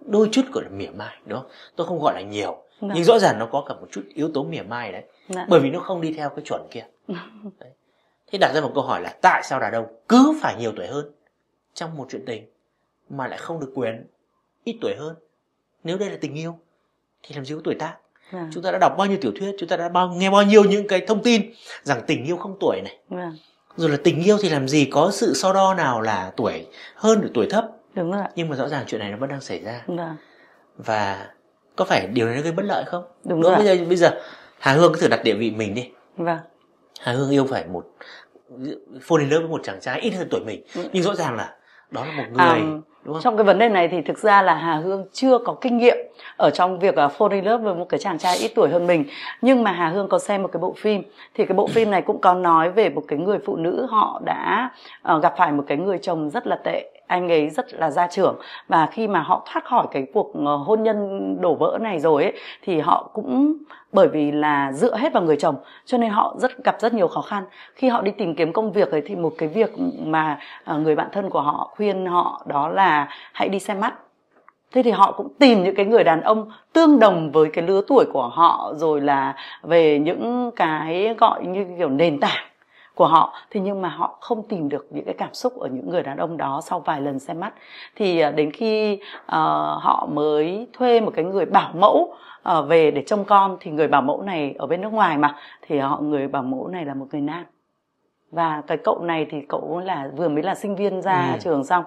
đôi 0.00 0.28
chút 0.32 0.42
gọi 0.52 0.64
là 0.64 0.70
mỉa 0.70 0.90
mai 0.90 1.16
đúng 1.26 1.38
không? 1.38 1.50
Tôi 1.76 1.86
không 1.86 2.00
gọi 2.02 2.14
là 2.14 2.20
nhiều 2.20 2.62
Vâng. 2.80 2.90
nhưng 2.94 3.04
rõ 3.04 3.18
ràng 3.18 3.38
nó 3.38 3.46
có 3.46 3.64
cả 3.68 3.74
một 3.74 3.86
chút 3.90 4.02
yếu 4.14 4.30
tố 4.34 4.44
mỉa 4.44 4.62
mai 4.62 4.92
đấy. 4.92 5.02
Dạ. 5.28 5.46
bởi 5.48 5.60
vì 5.60 5.70
nó 5.70 5.80
không 5.80 6.00
đi 6.00 6.12
theo 6.12 6.28
cái 6.28 6.44
chuẩn 6.44 6.62
kia. 6.70 6.84
Đấy. 7.58 7.70
thế 8.26 8.38
đặt 8.38 8.52
ra 8.54 8.60
một 8.60 8.72
câu 8.74 8.84
hỏi 8.84 9.00
là 9.00 9.14
tại 9.22 9.42
sao 9.44 9.60
đàn 9.60 9.72
ông 9.72 9.86
cứ 10.08 10.38
phải 10.42 10.56
nhiều 10.58 10.72
tuổi 10.76 10.86
hơn 10.86 11.12
trong 11.74 11.96
một 11.96 12.06
chuyện 12.10 12.24
tình 12.26 12.50
mà 13.10 13.28
lại 13.28 13.38
không 13.38 13.60
được 13.60 13.72
quyền 13.74 14.06
ít 14.64 14.78
tuổi 14.80 14.94
hơn? 14.98 15.14
Nếu 15.84 15.98
đây 15.98 16.10
là 16.10 16.16
tình 16.20 16.34
yêu 16.34 16.58
thì 17.22 17.34
làm 17.34 17.44
gì 17.44 17.54
có 17.54 17.60
tuổi 17.64 17.74
tác? 17.74 17.96
Vâng. 18.30 18.50
Chúng 18.52 18.62
ta 18.62 18.70
đã 18.70 18.78
đọc 18.78 18.94
bao 18.98 19.06
nhiêu 19.06 19.18
tiểu 19.20 19.32
thuyết 19.36 19.54
chúng 19.58 19.68
ta 19.68 19.76
đã 19.76 19.88
bao 19.88 20.08
nghe 20.08 20.30
bao 20.30 20.42
nhiêu 20.42 20.64
những 20.64 20.88
cái 20.88 21.00
thông 21.06 21.22
tin 21.22 21.52
rằng 21.82 22.02
tình 22.06 22.24
yêu 22.24 22.36
không 22.36 22.56
tuổi 22.60 22.80
này. 22.84 22.98
Vâng 23.08 23.36
rồi 23.76 23.90
là 23.90 23.96
tình 24.04 24.22
yêu 24.22 24.36
thì 24.40 24.48
làm 24.48 24.68
gì 24.68 24.84
có 24.84 25.10
sự 25.10 25.34
so 25.34 25.52
đo 25.52 25.74
nào 25.74 26.00
là 26.00 26.32
tuổi 26.36 26.66
hơn 26.94 27.20
được 27.20 27.30
tuổi 27.34 27.46
thấp. 27.50 27.66
Đúng 27.94 28.12
rồi 28.12 28.24
nhưng 28.34 28.48
mà 28.48 28.56
rõ 28.56 28.68
ràng 28.68 28.84
chuyện 28.86 29.00
này 29.00 29.10
nó 29.10 29.16
vẫn 29.16 29.30
đang 29.30 29.40
xảy 29.40 29.60
ra. 29.64 29.82
Vâng. 29.86 30.16
Và 30.76 31.26
có 31.76 31.84
phải 31.84 32.06
điều 32.06 32.26
này 32.26 32.36
nó 32.36 32.42
gây 32.42 32.52
bất 32.52 32.64
lợi 32.64 32.84
không? 32.86 33.04
Đúng 33.24 33.42
Đúng 33.42 33.52
rồi 33.52 33.64
bây 33.64 33.78
giờ 33.78 33.84
bây 33.84 33.96
giờ 33.96 34.20
Hà 34.58 34.72
Hương 34.72 34.92
cứ 34.94 35.00
thử 35.00 35.08
đặt 35.08 35.20
địa 35.24 35.34
vị 35.34 35.50
mình 35.50 35.74
đi. 35.74 35.90
Vâng. 36.16 36.38
Hà 37.00 37.12
Hương 37.12 37.30
yêu 37.30 37.46
phải 37.50 37.66
một 37.66 37.86
fall 39.08 39.16
in 39.18 39.28
love 39.28 39.38
với 39.38 39.48
một 39.48 39.60
chàng 39.64 39.80
trai 39.80 40.00
ít 40.00 40.10
hơn 40.10 40.28
tuổi 40.30 40.40
mình. 40.46 40.64
Ừ. 40.74 40.88
nhưng 40.92 41.02
rõ 41.02 41.14
ràng 41.14 41.36
là 41.36 41.56
đó 41.90 42.04
là 42.04 42.12
một 42.12 42.24
người 42.30 42.46
À, 42.46 42.60
đúng 43.04 43.14
không? 43.14 43.22
Trong 43.22 43.36
cái 43.36 43.44
vấn 43.44 43.58
đề 43.58 43.68
này 43.68 43.88
thì 43.88 44.02
thực 44.02 44.18
ra 44.18 44.42
là 44.42 44.54
Hà 44.54 44.74
Hương 44.74 45.06
chưa 45.12 45.38
có 45.38 45.54
kinh 45.60 45.78
nghiệm 45.78 45.96
ở 46.36 46.50
trong 46.50 46.78
việc 46.78 46.94
uh, 47.04 47.12
fall 47.18 47.30
in 47.30 47.44
love 47.44 47.64
với 47.64 47.74
một 47.74 47.86
cái 47.88 48.00
chàng 48.00 48.18
trai 48.18 48.36
ít 48.36 48.52
tuổi 48.54 48.68
hơn 48.68 48.86
mình. 48.86 49.04
Nhưng 49.40 49.62
mà 49.62 49.72
Hà 49.72 49.88
Hương 49.88 50.08
có 50.08 50.18
xem 50.18 50.42
một 50.42 50.48
cái 50.52 50.60
bộ 50.60 50.74
phim 50.76 51.02
thì 51.34 51.46
cái 51.46 51.54
bộ 51.54 51.66
phim 51.66 51.90
này 51.90 52.02
cũng 52.02 52.20
có 52.20 52.34
nói 52.34 52.70
về 52.70 52.88
một 52.88 53.02
cái 53.08 53.18
người 53.18 53.38
phụ 53.46 53.56
nữ 53.56 53.86
họ 53.90 54.20
đã 54.24 54.70
uh, 55.14 55.22
gặp 55.22 55.34
phải 55.36 55.52
một 55.52 55.64
cái 55.66 55.78
người 55.78 55.98
chồng 55.98 56.30
rất 56.30 56.46
là 56.46 56.56
tệ 56.64 56.91
anh 57.12 57.28
ấy 57.28 57.50
rất 57.50 57.74
là 57.74 57.90
gia 57.90 58.06
trưởng. 58.06 58.36
Và 58.68 58.86
khi 58.86 59.08
mà 59.08 59.20
họ 59.20 59.46
thoát 59.52 59.64
khỏi 59.64 59.86
cái 59.90 60.06
cuộc 60.14 60.32
ờ, 60.46 60.56
hôn 60.56 60.82
nhân 60.82 61.36
đổ 61.40 61.54
vỡ 61.54 61.78
này 61.80 62.00
rồi 62.00 62.22
ấy, 62.22 62.32
thì 62.62 62.80
họ 62.80 63.10
cũng, 63.12 63.56
bởi 63.92 64.08
vì 64.08 64.32
là 64.32 64.72
dựa 64.72 64.96
hết 64.96 65.12
vào 65.12 65.22
người 65.22 65.36
chồng, 65.36 65.56
cho 65.84 65.98
nên 65.98 66.10
họ 66.10 66.34
rất, 66.38 66.64
gặp 66.64 66.76
rất 66.80 66.94
nhiều 66.94 67.08
khó 67.08 67.20
khăn. 67.20 67.44
Khi 67.74 67.88
họ 67.88 68.02
đi 68.02 68.10
tìm 68.10 68.34
kiếm 68.34 68.52
công 68.52 68.72
việc 68.72 68.90
ấy, 68.90 69.02
thì 69.06 69.16
một 69.16 69.32
cái 69.38 69.48
việc 69.48 69.70
mà 69.98 70.38
ờ, 70.64 70.78
người 70.78 70.94
bạn 70.94 71.08
thân 71.12 71.30
của 71.30 71.40
họ 71.40 71.70
khuyên 71.76 72.06
họ 72.06 72.42
đó 72.46 72.68
là 72.68 73.08
hãy 73.32 73.48
đi 73.48 73.58
xem 73.58 73.80
mắt. 73.80 73.94
Thế 74.72 74.82
thì 74.82 74.90
họ 74.90 75.12
cũng 75.12 75.28
tìm 75.38 75.64
những 75.64 75.74
cái 75.74 75.86
người 75.86 76.04
đàn 76.04 76.20
ông 76.20 76.50
tương 76.72 76.98
đồng 76.98 77.32
với 77.32 77.50
cái 77.52 77.64
lứa 77.66 77.80
tuổi 77.88 78.04
của 78.12 78.28
họ, 78.28 78.72
rồi 78.76 79.00
là 79.00 79.34
về 79.62 79.98
những 79.98 80.50
cái, 80.56 81.14
gọi 81.18 81.46
như 81.46 81.66
kiểu, 81.78 81.88
nền 81.88 82.20
tảng 82.20 82.44
của 82.94 83.06
họ. 83.06 83.34
Thì 83.50 83.60
nhưng 83.60 83.82
mà 83.82 83.88
họ 83.88 84.18
không 84.20 84.42
tìm 84.48 84.68
được 84.68 84.86
những 84.90 85.04
cái 85.04 85.14
cảm 85.18 85.34
xúc 85.34 85.58
ở 85.60 85.68
những 85.68 85.90
người 85.90 86.02
đàn 86.02 86.16
ông 86.16 86.36
đó 86.36 86.60
sau 86.64 86.80
vài 86.80 87.00
lần 87.00 87.18
xem 87.18 87.40
mắt. 87.40 87.54
Thì 87.96 88.20
à, 88.20 88.30
đến 88.30 88.50
khi 88.50 88.92
uh, 88.92 89.28
họ 89.82 90.08
mới 90.12 90.68
thuê 90.72 91.00
một 91.00 91.12
cái 91.14 91.24
người 91.24 91.46
bảo 91.46 91.70
mẫu 91.74 92.14
uh, 92.58 92.68
về 92.68 92.90
để 92.90 93.02
trông 93.06 93.24
con 93.24 93.56
thì 93.60 93.70
người 93.70 93.88
bảo 93.88 94.02
mẫu 94.02 94.22
này 94.22 94.54
ở 94.58 94.66
bên 94.66 94.80
nước 94.80 94.92
ngoài 94.92 95.18
mà. 95.18 95.36
Thì 95.62 95.78
họ 95.78 96.00
người 96.00 96.28
bảo 96.28 96.42
mẫu 96.42 96.68
này 96.68 96.84
là 96.84 96.94
một 96.94 97.06
người 97.12 97.20
nam 97.20 97.44
và 98.32 98.62
cái 98.66 98.76
cậu 98.78 98.98
này 98.98 99.26
thì 99.30 99.40
cậu 99.48 99.80
là 99.84 100.08
vừa 100.16 100.28
mới 100.28 100.42
là 100.42 100.54
sinh 100.54 100.76
viên 100.76 101.02
ra 101.02 101.30
Ừ. 101.32 101.38
trường 101.40 101.64
xong 101.64 101.84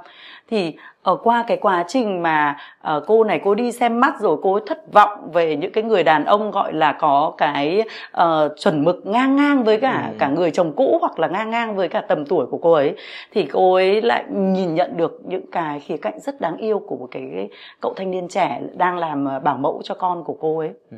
thì 0.50 0.76
ở 1.04 1.16
qua 1.16 1.44
cái 1.48 1.58
quá 1.58 1.84
trình 1.88 2.22
mà 2.24 2.58
ờ, 2.82 3.04
cô 3.08 3.24
này 3.24 3.42
cô 3.44 3.56
đi 3.56 3.72
xem 3.72 4.00
mắt 4.00 4.20
rồi 4.20 4.38
cô 4.44 4.54
ấy 4.54 4.62
thất 4.66 4.94
vọng 4.94 5.32
về 5.34 5.56
những 5.56 5.72
cái 5.72 5.84
người 5.84 6.04
đàn 6.04 6.26
ông 6.26 6.52
gọi 6.52 6.74
là 6.74 6.92
có 7.00 7.34
cái 7.38 7.82
ờ, 8.12 8.56
chuẩn 8.60 8.84
mực 8.84 9.06
ngang 9.06 9.36
ngang 9.36 9.64
với 9.64 9.80
cả 9.80 10.06
Ừ. 10.12 10.16
cả 10.20 10.28
người 10.28 10.52
chồng 10.52 10.74
cũ 10.76 10.98
hoặc 11.02 11.20
là 11.20 11.28
ngang 11.28 11.50
ngang 11.50 11.76
với 11.76 11.90
cả 11.90 12.02
tầm 12.02 12.26
tuổi 12.26 12.46
của 12.46 12.58
cô 12.62 12.72
ấy 12.72 12.96
thì 13.32 13.46
cô 13.46 13.74
ấy 13.74 14.02
lại 14.02 14.24
nhìn 14.30 14.76
nhận 14.76 14.98
được 14.98 15.22
những 15.28 15.52
cái 15.52 15.80
khía 15.80 15.98
cạnh 15.98 16.20
rất 16.20 16.42
đáng 16.42 16.58
yêu 16.58 16.80
của 16.80 16.96
một 16.96 17.08
cái, 17.12 17.30
cái 17.36 17.50
cậu 17.82 17.94
thanh 17.96 18.12
niên 18.12 18.28
trẻ 18.28 18.62
đang 18.74 18.98
làm 18.98 19.26
ờ, 19.26 19.40
bảo 19.40 19.58
mẫu 19.58 19.82
cho 19.84 19.96
con 19.96 20.24
của 20.24 20.38
cô 20.42 20.58
ấy 20.60 20.70
ừ. 20.92 20.98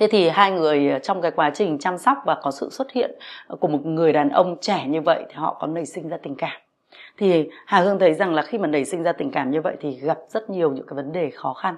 Thế 0.00 0.06
thì 0.10 0.28
hai 0.28 0.50
người 0.50 1.00
trong 1.02 1.22
cái 1.22 1.30
quá 1.30 1.50
trình 1.54 1.78
chăm 1.78 1.98
sóc 1.98 2.18
và 2.26 2.34
có 2.42 2.50
sự 2.50 2.68
xuất 2.70 2.92
hiện 2.92 3.10
của 3.60 3.68
một 3.68 3.86
người 3.86 4.12
đàn 4.12 4.28
ông 4.28 4.56
trẻ 4.60 4.84
như 4.86 5.00
vậy 5.00 5.24
thì 5.28 5.34
họ 5.34 5.56
có 5.60 5.66
nảy 5.66 5.86
sinh 5.86 6.08
ra 6.08 6.16
tình 6.16 6.34
cảm. 6.34 6.60
Thì 7.18 7.48
Hà 7.66 7.80
Hương 7.80 7.98
thấy 7.98 8.14
rằng 8.14 8.34
là 8.34 8.42
khi 8.42 8.58
mà 8.58 8.66
nảy 8.66 8.84
sinh 8.84 9.02
ra 9.02 9.12
tình 9.12 9.30
cảm 9.30 9.50
như 9.50 9.60
vậy 9.60 9.76
thì 9.80 9.90
gặp 9.90 10.18
rất 10.28 10.50
nhiều 10.50 10.72
những 10.72 10.86
cái 10.86 10.94
vấn 10.94 11.12
đề 11.12 11.30
khó 11.30 11.54
khăn. 11.54 11.76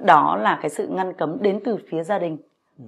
Đó 0.00 0.36
là 0.36 0.58
cái 0.62 0.70
sự 0.70 0.86
ngăn 0.86 1.12
cấm 1.12 1.36
đến 1.40 1.60
từ 1.64 1.78
phía 1.88 2.02
gia 2.02 2.18
đình 2.18 2.38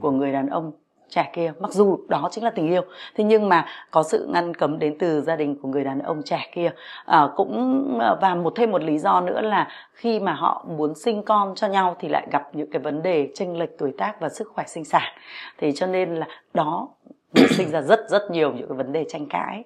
của 0.00 0.10
người 0.10 0.32
đàn 0.32 0.46
ông 0.46 0.72
trẻ 1.08 1.30
kia 1.32 1.52
mặc 1.60 1.72
dù 1.72 1.98
đó 2.08 2.28
chính 2.30 2.44
là 2.44 2.50
tình 2.50 2.66
yêu. 2.66 2.82
Thế 3.14 3.24
nhưng 3.24 3.48
mà 3.48 3.66
có 3.90 4.02
sự 4.02 4.28
ngăn 4.32 4.54
cấm 4.54 4.78
đến 4.78 4.98
từ 4.98 5.20
gia 5.20 5.36
đình 5.36 5.56
của 5.62 5.68
người 5.68 5.84
đàn 5.84 5.98
ông 5.98 6.22
trẻ 6.22 6.50
kia. 6.52 6.70
À, 7.04 7.28
cũng 7.36 7.98
ờ, 8.00 8.18
và 8.20 8.34
một 8.34 8.52
thêm 8.56 8.70
một 8.70 8.82
lý 8.82 8.98
do 8.98 9.20
nữa 9.20 9.40
là 9.40 9.68
khi 9.92 10.20
mà 10.20 10.32
họ 10.32 10.64
muốn 10.68 10.94
sinh 10.94 11.22
con 11.22 11.54
cho 11.54 11.68
nhau 11.68 11.96
thì 11.98 12.08
lại 12.08 12.26
gặp 12.30 12.42
những 12.52 12.70
cái 12.70 12.82
vấn 12.82 13.02
đề 13.02 13.28
chênh 13.34 13.58
lệch 13.58 13.78
tuổi 13.78 13.92
tác 13.98 14.20
và 14.20 14.28
sức 14.28 14.52
khỏe 14.54 14.64
sinh 14.66 14.84
sản. 14.84 15.12
Thì 15.58 15.72
cho 15.72 15.86
nên 15.86 16.14
là 16.14 16.26
đó 16.54 16.88
sinh 17.50 17.70
ra 17.70 17.82
rất 17.82 18.00
rất 18.08 18.30
nhiều 18.30 18.52
những 18.52 18.68
cái 18.68 18.76
vấn 18.76 18.92
đề 18.92 19.04
tranh 19.08 19.26
cãi. 19.26 19.64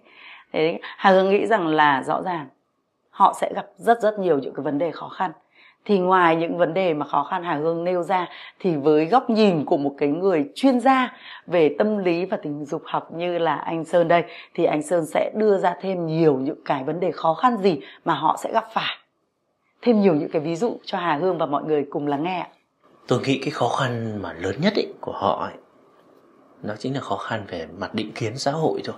Thế 0.52 0.78
Hà 0.82 1.10
Hương 1.10 1.30
nghĩ 1.30 1.46
rằng 1.46 1.66
là 1.66 2.02
rõ 2.02 2.22
ràng 2.22 2.48
họ 3.10 3.34
sẽ 3.40 3.52
gặp 3.54 3.66
rất 3.76 4.00
rất 4.00 4.18
nhiều 4.18 4.38
những 4.38 4.54
cái 4.54 4.62
vấn 4.62 4.78
đề 4.78 4.90
khó 4.90 5.08
khăn 5.08 5.32
thì 5.84 5.98
ngoài 5.98 6.36
những 6.36 6.58
vấn 6.58 6.74
đề 6.74 6.94
mà 6.94 7.06
khó 7.06 7.24
khăn 7.30 7.44
Hà 7.44 7.54
Hương 7.54 7.84
nêu 7.84 8.02
ra 8.02 8.28
thì 8.60 8.76
với 8.76 9.06
góc 9.06 9.30
nhìn 9.30 9.64
của 9.64 9.76
một 9.76 9.94
cái 9.98 10.08
người 10.08 10.50
chuyên 10.54 10.80
gia 10.80 11.16
về 11.46 11.74
tâm 11.78 11.98
lý 11.98 12.24
và 12.24 12.36
tình 12.36 12.64
dục 12.64 12.82
học 12.84 13.12
như 13.12 13.38
là 13.38 13.54
anh 13.54 13.84
Sơn 13.84 14.08
đây 14.08 14.24
thì 14.54 14.64
anh 14.64 14.82
Sơn 14.82 15.06
sẽ 15.06 15.32
đưa 15.34 15.58
ra 15.58 15.76
thêm 15.80 16.06
nhiều 16.06 16.36
những 16.36 16.64
cái 16.64 16.84
vấn 16.84 17.00
đề 17.00 17.12
khó 17.12 17.34
khăn 17.34 17.56
gì 17.56 17.80
mà 18.04 18.14
họ 18.14 18.36
sẽ 18.42 18.52
gặp 18.52 18.64
phải. 18.72 18.96
Thêm 19.82 20.00
nhiều 20.00 20.14
những 20.14 20.30
cái 20.32 20.42
ví 20.42 20.56
dụ 20.56 20.78
cho 20.84 20.98
Hà 20.98 21.16
Hương 21.16 21.38
và 21.38 21.46
mọi 21.46 21.64
người 21.64 21.86
cùng 21.90 22.06
lắng 22.06 22.22
nghe 22.22 22.46
tôi 23.10 23.20
nghĩ 23.20 23.38
cái 23.38 23.50
khó 23.50 23.68
khăn 23.68 24.18
mà 24.22 24.32
lớn 24.32 24.54
nhất 24.60 24.72
ấy, 24.76 24.86
của 25.00 25.12
họ 25.12 25.42
ấy, 25.42 25.54
nó 26.62 26.74
chính 26.78 26.94
là 26.94 27.00
khó 27.00 27.16
khăn 27.16 27.44
về 27.48 27.66
mặt 27.78 27.94
định 27.94 28.12
kiến 28.14 28.38
xã 28.38 28.50
hội 28.50 28.80
thôi. 28.84 28.96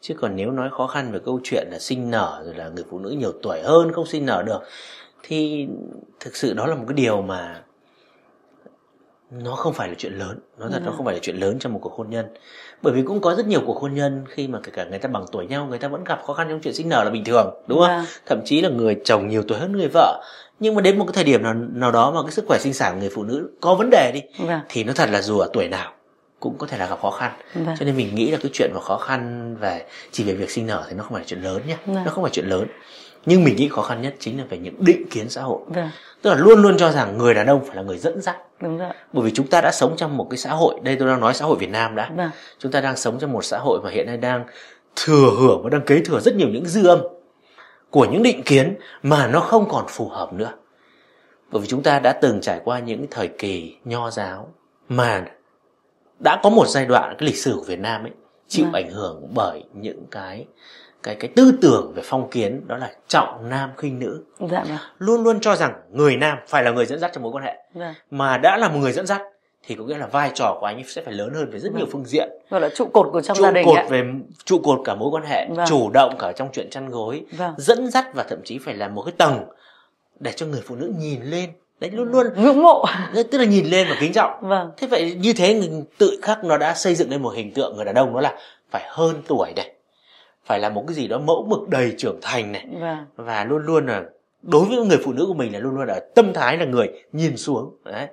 Chứ 0.00 0.14
còn 0.20 0.36
nếu 0.36 0.50
nói 0.50 0.70
khó 0.72 0.86
khăn 0.86 1.12
về 1.12 1.18
câu 1.24 1.40
chuyện 1.44 1.68
là 1.70 1.78
sinh 1.78 2.10
nở 2.10 2.42
rồi 2.44 2.54
là 2.54 2.68
người 2.68 2.84
phụ 2.90 2.98
nữ 2.98 3.10
nhiều 3.10 3.32
tuổi 3.42 3.60
hơn 3.62 3.92
không 3.92 4.06
sinh 4.06 4.26
nở 4.26 4.42
được 4.46 4.60
thì 5.28 5.68
thực 6.20 6.36
sự 6.36 6.52
đó 6.54 6.66
là 6.66 6.74
một 6.74 6.84
cái 6.88 6.94
điều 6.94 7.22
mà 7.22 7.60
nó 9.30 9.54
không 9.54 9.72
phải 9.72 9.88
là 9.88 9.94
chuyện 9.98 10.12
lớn 10.12 10.38
nó 10.58 10.68
thật 10.72 10.82
nó 10.84 10.92
không 10.92 11.04
phải 11.04 11.14
là 11.14 11.20
chuyện 11.22 11.36
lớn 11.36 11.58
trong 11.58 11.72
một 11.72 11.78
cuộc 11.82 11.92
hôn 11.92 12.10
nhân 12.10 12.26
bởi 12.82 12.92
vì 12.94 13.02
cũng 13.02 13.20
có 13.20 13.34
rất 13.34 13.46
nhiều 13.46 13.60
cuộc 13.66 13.78
hôn 13.80 13.94
nhân 13.94 14.24
khi 14.28 14.48
mà 14.48 14.58
kể 14.62 14.72
cả 14.74 14.84
người 14.84 14.98
ta 14.98 15.08
bằng 15.08 15.24
tuổi 15.32 15.46
nhau 15.46 15.66
người 15.66 15.78
ta 15.78 15.88
vẫn 15.88 16.04
gặp 16.04 16.22
khó 16.26 16.32
khăn 16.32 16.46
trong 16.50 16.60
chuyện 16.60 16.74
sinh 16.74 16.88
nở 16.88 17.04
là 17.04 17.10
bình 17.10 17.24
thường 17.24 17.54
đúng 17.66 17.78
không 17.78 17.88
Vâng. 17.88 18.04
thậm 18.26 18.40
chí 18.44 18.60
là 18.60 18.68
người 18.68 18.96
chồng 19.04 19.28
nhiều 19.28 19.42
tuổi 19.48 19.58
hơn 19.58 19.72
người 19.72 19.88
vợ 19.92 20.22
nhưng 20.60 20.74
mà 20.74 20.80
đến 20.82 20.98
một 20.98 21.04
cái 21.04 21.12
thời 21.14 21.24
điểm 21.24 21.42
nào 21.42 21.54
nào 21.54 21.92
đó 21.92 22.10
mà 22.10 22.22
cái 22.22 22.30
sức 22.30 22.44
khỏe 22.48 22.58
sinh 22.58 22.74
sản 22.74 22.94
của 22.94 23.00
người 23.00 23.10
phụ 23.14 23.22
nữ 23.22 23.50
có 23.60 23.74
vấn 23.74 23.90
đề 23.90 24.10
đi 24.14 24.20
Vâng. 24.46 24.60
thì 24.68 24.84
nó 24.84 24.92
thật 24.92 25.08
là 25.12 25.22
dù 25.22 25.38
ở 25.38 25.50
tuổi 25.52 25.68
nào 25.68 25.92
cũng 26.40 26.58
có 26.58 26.66
thể 26.66 26.78
là 26.78 26.86
gặp 26.86 26.98
khó 27.02 27.10
khăn 27.10 27.32
Vâng. 27.54 27.74
cho 27.78 27.84
nên 27.84 27.96
mình 27.96 28.14
nghĩ 28.14 28.30
là 28.30 28.38
cái 28.42 28.50
chuyện 28.54 28.70
mà 28.74 28.80
khó 28.80 28.96
khăn 28.98 29.56
về 29.60 29.84
chỉ 30.12 30.24
về 30.24 30.34
việc 30.34 30.50
sinh 30.50 30.66
nở 30.66 30.84
thì 30.88 30.94
nó 30.96 31.02
không 31.02 31.12
phải 31.12 31.20
là 31.20 31.26
chuyện 31.28 31.42
lớn 31.42 31.62
nhé 31.66 31.76
Vâng. 31.86 32.04
nó 32.04 32.10
không 32.10 32.24
phải 32.24 32.30
chuyện 32.30 32.46
lớn 32.46 32.66
nhưng 33.28 33.44
mình 33.44 33.56
nghĩ 33.56 33.68
khó 33.68 33.82
khăn 33.82 34.02
nhất 34.02 34.14
chính 34.18 34.38
là 34.38 34.44
về 34.48 34.58
những 34.58 34.74
định 34.78 35.08
kiến 35.10 35.28
xã 35.28 35.42
hội. 35.42 35.58
Vâng, 35.66 35.90
tức 36.22 36.30
là 36.30 36.36
luôn 36.36 36.62
luôn 36.62 36.76
cho 36.78 36.92
rằng 36.92 37.18
người 37.18 37.34
đàn 37.34 37.46
ông 37.46 37.64
phải 37.64 37.76
là 37.76 37.82
người 37.82 37.98
dẫn 37.98 38.20
dắt. 38.20 38.36
Đúng 38.60 38.78
rồi. 38.78 38.90
bởi 39.12 39.24
vì 39.24 39.30
chúng 39.34 39.46
ta 39.46 39.60
đã 39.60 39.72
sống 39.72 39.94
trong 39.96 40.16
một 40.16 40.26
cái 40.30 40.38
xã 40.38 40.50
hội 40.50 40.80
đây 40.82 40.96
tôi 40.96 41.08
đang 41.08 41.20
nói 41.20 41.34
xã 41.34 41.44
hội 41.44 41.56
Việt 41.58 41.70
Nam 41.70 41.96
đã. 41.96 42.10
Vâng, 42.16 42.30
chúng 42.58 42.72
ta 42.72 42.80
đang 42.80 42.96
sống 42.96 43.18
trong 43.18 43.32
một 43.32 43.44
xã 43.44 43.58
hội 43.58 43.80
mà 43.84 43.90
hiện 43.90 44.06
nay 44.06 44.16
đang 44.16 44.44
thừa 44.96 45.30
hưởng 45.38 45.62
và 45.62 45.70
đang 45.70 45.80
kế 45.80 46.00
thừa 46.04 46.20
rất 46.20 46.34
nhiều 46.34 46.48
những 46.48 46.66
dư 46.66 46.86
âm 46.86 47.00
của 47.90 48.04
những 48.04 48.22
định 48.22 48.42
kiến 48.42 48.74
mà 49.02 49.26
nó 49.26 49.40
không 49.40 49.68
còn 49.68 49.84
phù 49.88 50.08
hợp 50.08 50.32
nữa. 50.32 50.52
Bởi 51.50 51.62
vì 51.62 51.68
chúng 51.68 51.82
ta 51.82 51.98
đã 51.98 52.12
từng 52.12 52.40
trải 52.40 52.60
qua 52.64 52.78
những 52.78 53.06
thời 53.10 53.28
kỳ 53.28 53.76
nho 53.84 54.10
giáo 54.10 54.48
mà 54.88 55.24
đã 56.18 56.40
có 56.42 56.50
một 56.50 56.68
giai 56.68 56.86
đoạn 56.86 57.14
cái 57.18 57.26
lịch 57.26 57.36
sử 57.38 57.54
của 57.56 57.64
Việt 57.64 57.78
Nam 57.78 58.04
ấy 58.04 58.12
chịu 58.48 58.64
Vâng. 58.64 58.72
ảnh 58.72 58.90
hưởng 58.90 59.28
bởi 59.34 59.64
những 59.74 60.06
cái 60.10 60.46
cái 61.02 61.14
cái 61.14 61.30
tư 61.36 61.52
tưởng 61.62 61.92
về 61.94 62.02
phong 62.04 62.30
kiến 62.30 62.60
đó 62.66 62.76
là 62.76 62.90
trọng 63.08 63.48
nam 63.48 63.70
khinh 63.76 63.98
nữ 63.98 64.24
dạ 64.40 64.64
vâng, 64.68 64.78
luôn 64.98 65.22
luôn 65.22 65.40
cho 65.40 65.56
rằng 65.56 65.72
người 65.92 66.16
nam 66.16 66.38
phải 66.48 66.64
là 66.64 66.70
người 66.70 66.86
dẫn 66.86 66.98
dắt 67.00 67.10
trong 67.14 67.22
mối 67.22 67.32
quan 67.32 67.44
hệ 67.44 67.56
vâng. 67.74 67.94
mà 68.10 68.38
đã 68.38 68.56
là 68.56 68.68
một 68.68 68.78
người 68.78 68.92
dẫn 68.92 69.06
dắt 69.06 69.22
thì 69.66 69.74
có 69.74 69.84
nghĩa 69.84 69.98
là 69.98 70.06
vai 70.06 70.30
trò 70.34 70.56
của 70.60 70.66
anh 70.66 70.76
ấy 70.76 70.84
sẽ 70.86 71.02
phải 71.02 71.14
lớn 71.14 71.30
hơn 71.34 71.50
về 71.50 71.58
rất 71.58 71.72
nhiều 71.72 71.84
Vâng. 71.86 71.90
phương 71.92 72.04
diện 72.04 72.28
Gọi 72.50 72.60
là 72.60 72.68
trụ 72.68 72.84
cột 72.92 73.08
của 73.12 73.20
trong 73.20 73.36
trụ 73.36 73.42
gia 73.42 73.50
đình 73.50 73.64
cột 73.66 73.76
ạ. 73.76 73.86
về 73.90 74.02
trụ 74.44 74.58
cột 74.64 74.80
cả 74.84 74.94
mối 74.94 75.10
quan 75.10 75.24
hệ 75.24 75.46
Vâng. 75.50 75.66
chủ 75.68 75.90
động 75.90 76.14
cả 76.18 76.32
trong 76.32 76.48
chuyện 76.52 76.70
chăn 76.70 76.88
gối 76.90 77.24
Vâng. 77.32 77.54
dẫn 77.58 77.90
dắt 77.90 78.14
và 78.14 78.22
thậm 78.22 78.38
chí 78.44 78.58
phải 78.58 78.74
là 78.74 78.88
một 78.88 79.02
cái 79.02 79.12
tầng 79.18 79.44
để 80.20 80.32
cho 80.32 80.46
người 80.46 80.60
phụ 80.66 80.76
nữ 80.76 80.92
nhìn 80.98 81.22
lên 81.22 81.50
đấy 81.80 81.90
luôn 81.90 82.08
luôn 82.12 82.26
Ngưỡng 82.36 82.62
mộ. 82.62 82.84
tức 83.14 83.38
là 83.38 83.44
nhìn 83.44 83.66
lên 83.66 83.86
và 83.90 83.96
kính 84.00 84.12
trọng 84.12 84.30
Vâng, 84.40 84.70
thế 84.76 84.86
vậy 84.86 85.14
như 85.20 85.32
thế 85.32 85.60
tự 85.98 86.18
khắc 86.22 86.44
nó 86.44 86.56
đã 86.58 86.74
xây 86.74 86.94
dựng 86.94 87.10
lên 87.10 87.22
một 87.22 87.30
hình 87.36 87.52
tượng 87.54 87.76
người 87.76 87.84
đàn 87.84 87.94
ông 87.94 88.14
đó 88.14 88.20
là 88.20 88.34
phải 88.70 88.82
hơn 88.88 89.22
tuổi 89.26 89.52
này 89.56 89.72
phải 90.48 90.60
là 90.60 90.68
một 90.68 90.84
cái 90.86 90.94
gì 90.94 91.08
đó 91.08 91.18
mẫu 91.18 91.46
mực 91.48 91.68
đầy 91.68 91.94
trưởng 91.98 92.18
thành 92.22 92.52
này. 92.52 92.66
Vâng, 92.80 93.06
và 93.16 93.44
luôn 93.44 93.62
luôn 93.66 93.86
là 93.86 94.04
đối 94.42 94.64
với 94.64 94.76
người 94.86 94.98
phụ 95.04 95.12
nữ 95.12 95.24
của 95.28 95.34
mình 95.34 95.52
là 95.52 95.58
luôn 95.58 95.74
luôn 95.74 95.86
là 95.86 96.00
tâm 96.14 96.32
thái 96.32 96.56
là 96.56 96.64
người 96.64 96.88
nhìn 97.12 97.36
xuống. 97.36 97.76
Đấy. 97.84 98.06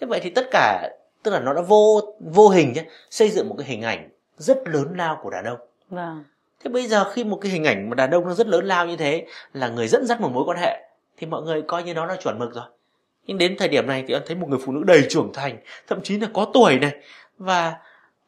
Thế 0.00 0.06
vậy 0.06 0.20
thì 0.22 0.30
tất 0.30 0.48
cả 0.50 0.88
tức 1.22 1.30
là 1.30 1.40
nó 1.40 1.54
đã 1.54 1.62
vô 1.62 2.00
vô 2.20 2.48
hình 2.48 2.72
nhé 2.72 2.84
xây 3.10 3.30
dựng 3.30 3.48
một 3.48 3.54
cái 3.58 3.66
hình 3.66 3.82
ảnh 3.82 4.08
rất 4.36 4.68
lớn 4.68 4.94
lao 4.96 5.18
của 5.22 5.30
đàn 5.30 5.44
ông. 5.44 5.58
Vâng, 5.90 6.24
thế 6.64 6.70
bây 6.70 6.86
giờ 6.86 7.12
khi 7.12 7.24
một 7.24 7.38
cái 7.40 7.52
hình 7.52 7.64
ảnh 7.64 7.90
mà 7.90 7.94
đàn 7.94 8.10
ông 8.10 8.26
nó 8.26 8.34
rất 8.34 8.46
lớn 8.46 8.64
lao 8.64 8.86
như 8.86 8.96
thế 8.96 9.26
là 9.52 9.68
người 9.68 9.88
dẫn 9.88 10.06
dắt 10.06 10.20
một 10.20 10.30
mối 10.32 10.44
quan 10.46 10.58
hệ 10.58 10.80
thì 11.16 11.26
mọi 11.26 11.42
người 11.42 11.62
coi 11.62 11.82
như 11.82 11.94
đó 11.94 12.06
là 12.06 12.16
chuẩn 12.16 12.38
mực 12.38 12.54
rồi. 12.54 12.64
Nhưng 13.26 13.38
đến 13.38 13.56
thời 13.58 13.68
điểm 13.68 13.86
này 13.86 14.04
thì 14.08 14.14
anh 14.14 14.22
thấy 14.26 14.36
một 14.36 14.48
người 14.48 14.58
phụ 14.64 14.72
nữ 14.72 14.82
đầy 14.86 15.02
trưởng 15.08 15.30
thành 15.34 15.58
thậm 15.88 16.00
chí 16.02 16.18
là 16.18 16.28
có 16.34 16.46
tuổi 16.54 16.78
này 16.78 16.92
và 17.38 17.74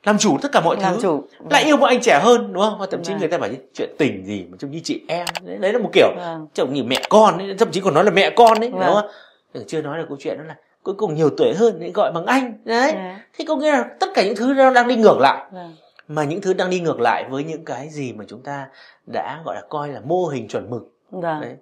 làm 0.05 0.19
chủ 0.19 0.37
tất 0.43 0.53
cả 0.53 0.61
mọi 0.61 0.77
làm 0.81 0.95
thứ 0.95 1.01
chủ. 1.03 1.25
lại 1.51 1.65
yêu 1.65 1.77
một 1.77 1.87
anh 1.87 2.01
trẻ 2.01 2.21
hơn 2.23 2.53
đúng 2.53 2.63
không 2.63 2.79
và 2.79 2.87
thậm 2.91 3.03
chí 3.03 3.13
Vâng. 3.13 3.21
người 3.21 3.29
ta 3.29 3.39
bảo 3.39 3.51
chuyện 3.75 3.91
tình 3.99 4.25
gì 4.27 4.45
mà 4.51 4.57
trông 4.61 4.71
như 4.71 4.81
chị 4.85 5.03
em 5.09 5.27
đấy, 5.43 5.57
đấy 5.59 5.73
là 5.73 5.79
một 5.79 5.91
kiểu 5.93 6.09
Vâng, 6.17 6.47
chồng 6.55 6.73
như 6.75 6.85
mẹ 6.85 7.03
con 7.09 7.39
ấy, 7.39 7.55
thậm 7.59 7.71
chí 7.71 7.81
còn 7.81 7.95
nói 7.95 8.05
là 8.05 8.11
mẹ 8.11 8.31
con 8.37 8.61
ấy 8.61 8.71
Vâng. 8.71 8.81
đúng 8.81 8.95
không 8.95 9.65
chưa 9.67 9.83
nói 9.83 9.99
là 9.99 10.05
câu 10.09 10.17
chuyện 10.21 10.39
đó 10.39 10.45
là 10.45 10.57
cuối 10.83 10.95
cùng 10.99 11.15
nhiều 11.15 11.31
tuổi 11.37 11.55
hơn 11.55 11.79
thì 11.81 11.91
gọi 11.93 12.13
bằng 12.13 12.27
anh 12.27 12.53
đấy 12.65 12.93
Dạ. 12.95 13.21
thì 13.39 13.45
có 13.45 13.57
nghĩa 13.57 13.73
là 13.73 13.85
tất 14.01 14.07
cả 14.15 14.25
những 14.25 14.37
thứ 14.37 14.55
nó 14.57 14.71
đang 14.71 14.89
đi 14.89 14.97
ngược 14.97 15.19
lại 15.19 15.45
vâng, 15.53 15.77
mà 16.09 16.25
những 16.25 16.41
thứ 16.41 16.53
đang 16.53 16.71
đi 16.71 16.81
ngược 16.81 17.01
lại 17.01 17.25
với 17.31 17.45
những 17.45 17.65
cái 17.65 17.89
gì 17.89 18.13
mà 18.13 18.25
chúng 18.29 18.43
ta 18.43 18.67
đã 19.13 19.41
gọi 19.45 19.55
là 19.55 19.63
coi 19.69 19.89
là 19.89 20.01
mô 20.05 20.27
hình 20.27 20.49
chuẩn 20.49 20.71
mực 20.71 20.83
vâng. 21.11 21.41
đấy 21.41 21.55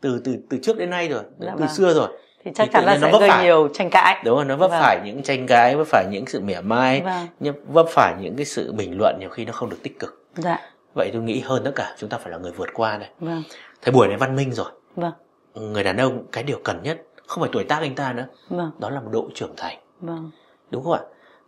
từ 0.00 0.20
từ 0.24 0.36
từ 0.50 0.58
trước 0.62 0.78
đến 0.78 0.90
nay 0.90 1.08
rồi 1.08 1.22
Dạ 1.38 1.50
từ 1.58 1.64
vâng. 1.64 1.68
xưa 1.68 1.94
rồi 1.94 2.08
Thì 2.44 2.50
chắc 2.54 2.68
chắn 2.72 2.84
là 2.84 2.98
sẽ 3.00 3.10
vấp 3.12 3.20
gây 3.20 3.30
phải. 3.30 3.44
nhiều 3.44 3.68
tranh 3.74 3.90
cãi. 3.90 4.22
đúng 4.24 4.38
không 4.38 4.48
nó 4.48 4.56
vấp 4.56 4.70
Vâng. 4.70 4.80
phải 4.80 5.00
những 5.04 5.22
tranh 5.22 5.46
cãi 5.46 5.76
vấp 5.76 5.86
phải 5.86 6.06
những 6.10 6.26
sự 6.26 6.40
mỉa 6.40 6.60
mai 6.60 7.00
Vâng, 7.00 7.26
nhưng 7.40 7.54
vấp 7.68 7.86
phải 7.90 8.14
những 8.20 8.36
cái 8.36 8.46
sự 8.46 8.72
bình 8.72 8.98
luận 8.98 9.16
nhiều 9.20 9.28
khi 9.28 9.44
nó 9.44 9.52
không 9.52 9.70
được 9.70 9.82
tích 9.82 9.98
cực. 9.98 10.24
Dạ, 10.36 10.58
vậy 10.94 11.10
tôi 11.12 11.22
nghĩ 11.22 11.40
hơn 11.40 11.62
tất 11.64 11.72
cả 11.74 11.94
chúng 11.98 12.10
ta 12.10 12.18
phải 12.18 12.30
là 12.32 12.38
người 12.38 12.52
vượt 12.52 12.68
qua 12.74 12.98
này 12.98 13.08
vâng, 13.20 13.42
thời 13.82 13.92
buổi 13.92 14.08
này 14.08 14.16
văn 14.16 14.36
minh 14.36 14.52
rồi. 14.52 14.70
Vâng, 14.96 15.12
người 15.54 15.84
đàn 15.84 15.96
ông 15.96 16.24
cái 16.32 16.44
điều 16.44 16.60
cần 16.64 16.82
nhất 16.82 17.02
không 17.26 17.40
phải 17.42 17.50
tuổi 17.52 17.64
tác 17.64 17.78
anh 17.80 17.94
ta 17.94 18.12
nữa 18.12 18.26
vâng, 18.48 18.70
đó 18.78 18.90
là 18.90 19.00
một 19.00 19.08
độ 19.12 19.28
trưởng 19.34 19.54
thành. 19.56 19.78
Vâng, 20.00 20.30
đúng 20.70 20.84
không 20.84 20.92
ạ? 20.92 21.00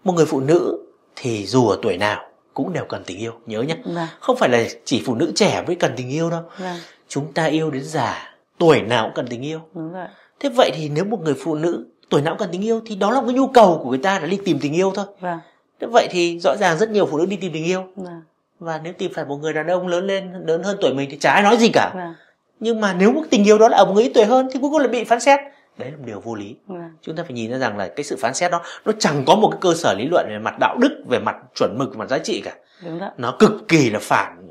Một 0.04 0.12
người 0.12 0.26
phụ 0.26 0.40
nữ 0.40 0.78
thì 1.16 1.46
dù 1.46 1.68
ở 1.68 1.78
tuổi 1.82 1.96
nào 1.96 2.28
cũng 2.54 2.72
đều 2.72 2.84
cần 2.84 3.02
tình 3.06 3.18
yêu 3.18 3.32
nhớ 3.46 3.62
nhé. 3.62 3.76
Vâng, 3.84 4.06
không 4.20 4.36
phải 4.36 4.48
là 4.48 4.64
chỉ 4.84 5.02
phụ 5.06 5.14
nữ 5.14 5.32
trẻ 5.34 5.62
mới 5.66 5.76
cần 5.76 5.92
tình 5.96 6.10
yêu 6.10 6.30
đâu. 6.30 6.42
Vâng, 6.58 6.76
chúng 7.08 7.32
ta 7.32 7.44
yêu 7.44 7.70
đến 7.70 7.82
già 7.84 8.34
tuổi 8.58 8.80
nào 8.82 9.04
cũng 9.04 9.14
cần 9.14 9.26
tình 9.26 9.42
yêu. 9.42 9.60
Đúng 9.74 9.92
rồi. 9.92 10.06
Thế 10.42 10.48
vậy 10.48 10.70
thì 10.74 10.88
nếu 10.88 11.04
một 11.04 11.20
người 11.20 11.34
phụ 11.34 11.54
nữ 11.54 11.86
tuổi 12.08 12.22
nào 12.22 12.34
cũng 12.34 12.38
cần 12.38 12.48
tình 12.52 12.64
yêu 12.64 12.80
thì 12.86 12.96
đó 12.96 13.10
là 13.10 13.20
một 13.20 13.26
cái 13.26 13.34
nhu 13.34 13.46
cầu 13.46 13.80
của 13.82 13.90
người 13.90 13.98
ta 13.98 14.20
là 14.20 14.26
đi 14.26 14.38
tìm 14.44 14.58
tình 14.60 14.72
yêu 14.72 14.92
thôi. 14.94 15.04
Vâng, 15.20 15.38
thế 15.80 15.86
vậy 15.92 16.08
thì 16.10 16.38
rõ 16.40 16.56
ràng 16.56 16.78
rất 16.78 16.90
nhiều 16.90 17.06
phụ 17.06 17.18
nữ 17.18 17.26
đi 17.26 17.36
tìm 17.36 17.52
tình 17.52 17.64
yêu. 17.64 17.84
Vâng, 17.96 18.22
và 18.60 18.80
nếu 18.84 18.92
tìm 18.92 19.12
phải 19.14 19.24
một 19.24 19.36
người 19.36 19.52
đàn 19.52 19.66
ông 19.66 19.88
lớn 19.88 20.06
lên 20.06 20.32
lớn 20.46 20.62
hơn 20.62 20.76
tuổi 20.80 20.94
mình 20.94 21.08
thì 21.10 21.18
chả 21.18 21.32
ai 21.32 21.42
nói 21.42 21.56
gì 21.56 21.70
cả. 21.72 21.92
Vâng, 21.94 22.14
nhưng 22.60 22.80
mà 22.80 22.94
nếu 22.94 23.12
một 23.12 23.22
tình 23.30 23.44
yêu 23.44 23.58
đó 23.58 23.68
là 23.68 23.76
ở 23.76 23.84
một 23.84 23.92
người 23.94 24.02
ít 24.02 24.12
tuổi 24.14 24.24
hơn 24.24 24.48
thì 24.52 24.58
cuối 24.60 24.70
cùng 24.70 24.80
là 24.80 24.88
bị 24.88 25.04
phán 25.04 25.20
xét. 25.20 25.40
Đấy 25.78 25.90
là 25.90 25.96
một 25.96 26.04
điều 26.06 26.20
vô 26.20 26.34
lý. 26.34 26.56
Vâng, 26.66 26.90
chúng 27.02 27.16
ta 27.16 27.22
phải 27.22 27.32
nhìn 27.32 27.50
ra 27.50 27.58
rằng 27.58 27.76
là 27.76 27.88
cái 27.88 28.04
sự 28.04 28.16
phán 28.20 28.34
xét 28.34 28.50
đó 28.50 28.60
nó 28.84 28.92
chẳng 28.98 29.24
có 29.26 29.34
một 29.34 29.48
cái 29.50 29.58
cơ 29.60 29.74
sở 29.74 29.94
lý 29.94 30.04
luận 30.10 30.26
về 30.28 30.38
mặt 30.38 30.54
đạo 30.60 30.76
đức 30.80 31.02
về 31.08 31.18
mặt 31.18 31.36
chuẩn 31.54 31.78
mực 31.78 31.90
về 31.90 31.96
mặt 31.96 32.08
giá 32.10 32.18
trị 32.18 32.42
cả. 32.44 32.54
Đúng 32.84 32.98
rồi. 32.98 33.10
nó 33.16 33.36
cực 33.38 33.68
kỳ 33.68 33.90
là 33.90 33.98
phản 34.02 34.48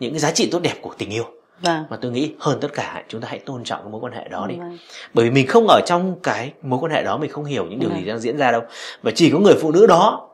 những 0.00 0.12
cái 0.12 0.20
giá 0.20 0.30
trị 0.30 0.48
tốt 0.52 0.58
đẹp 0.62 0.74
của 0.82 0.94
tình 0.98 1.10
yêu 1.10 1.24
Vâng, 1.62 1.84
mà 1.90 1.96
tôi 1.96 2.12
nghĩ 2.12 2.34
hơn 2.38 2.58
tất 2.60 2.68
cả 2.74 3.02
chúng 3.08 3.20
ta 3.20 3.28
hãy 3.30 3.38
tôn 3.38 3.64
trọng 3.64 3.80
cái 3.82 3.90
mối 3.90 4.00
quan 4.00 4.12
hệ 4.12 4.28
đó 4.28 4.46
đi. 4.46 4.56
vâng, 4.58 4.78
bởi 5.14 5.24
vì 5.24 5.30
mình 5.30 5.46
không 5.46 5.66
ở 5.68 5.80
trong 5.86 6.16
cái 6.22 6.52
mối 6.62 6.78
quan 6.82 6.92
hệ 6.92 7.02
đó 7.02 7.16
mình 7.16 7.30
không 7.30 7.44
hiểu 7.44 7.66
những 7.66 7.78
điều 7.78 7.90
gì 7.90 7.96
Vâng. 7.96 8.06
đang 8.06 8.18
diễn 8.18 8.36
ra 8.38 8.52
đâu. 8.52 8.60
Và 9.02 9.10
chỉ 9.14 9.30
có 9.30 9.38
người 9.38 9.54
phụ 9.62 9.72
nữ 9.72 9.86
đó 9.86 10.28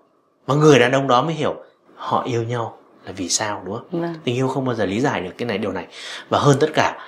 mà 0.47 0.55
người 0.55 0.79
đàn 0.79 0.93
ông 0.93 1.09
đó 1.09 1.23
mới 1.23 1.35
hiểu 1.35 1.55
họ 1.95 2.23
yêu 2.25 2.43
nhau 2.43 2.79
là 3.07 3.13
vì 3.17 3.29
sao 3.29 3.63
đúng 3.65 3.75
không? 3.75 4.01
Vâng, 4.01 4.15
tình 4.25 4.35
yêu 4.37 4.49
không 4.49 4.65
bao 4.65 4.75
giờ 4.75 4.85
lý 4.87 5.01
giải 5.01 5.21
được 5.21 5.31
cái 5.39 5.47
này 5.49 5.59
điều 5.59 5.73
này. 5.73 5.87
Và 6.29 6.39
hơn 6.39 6.57
tất 6.61 6.71
cả 6.75 6.99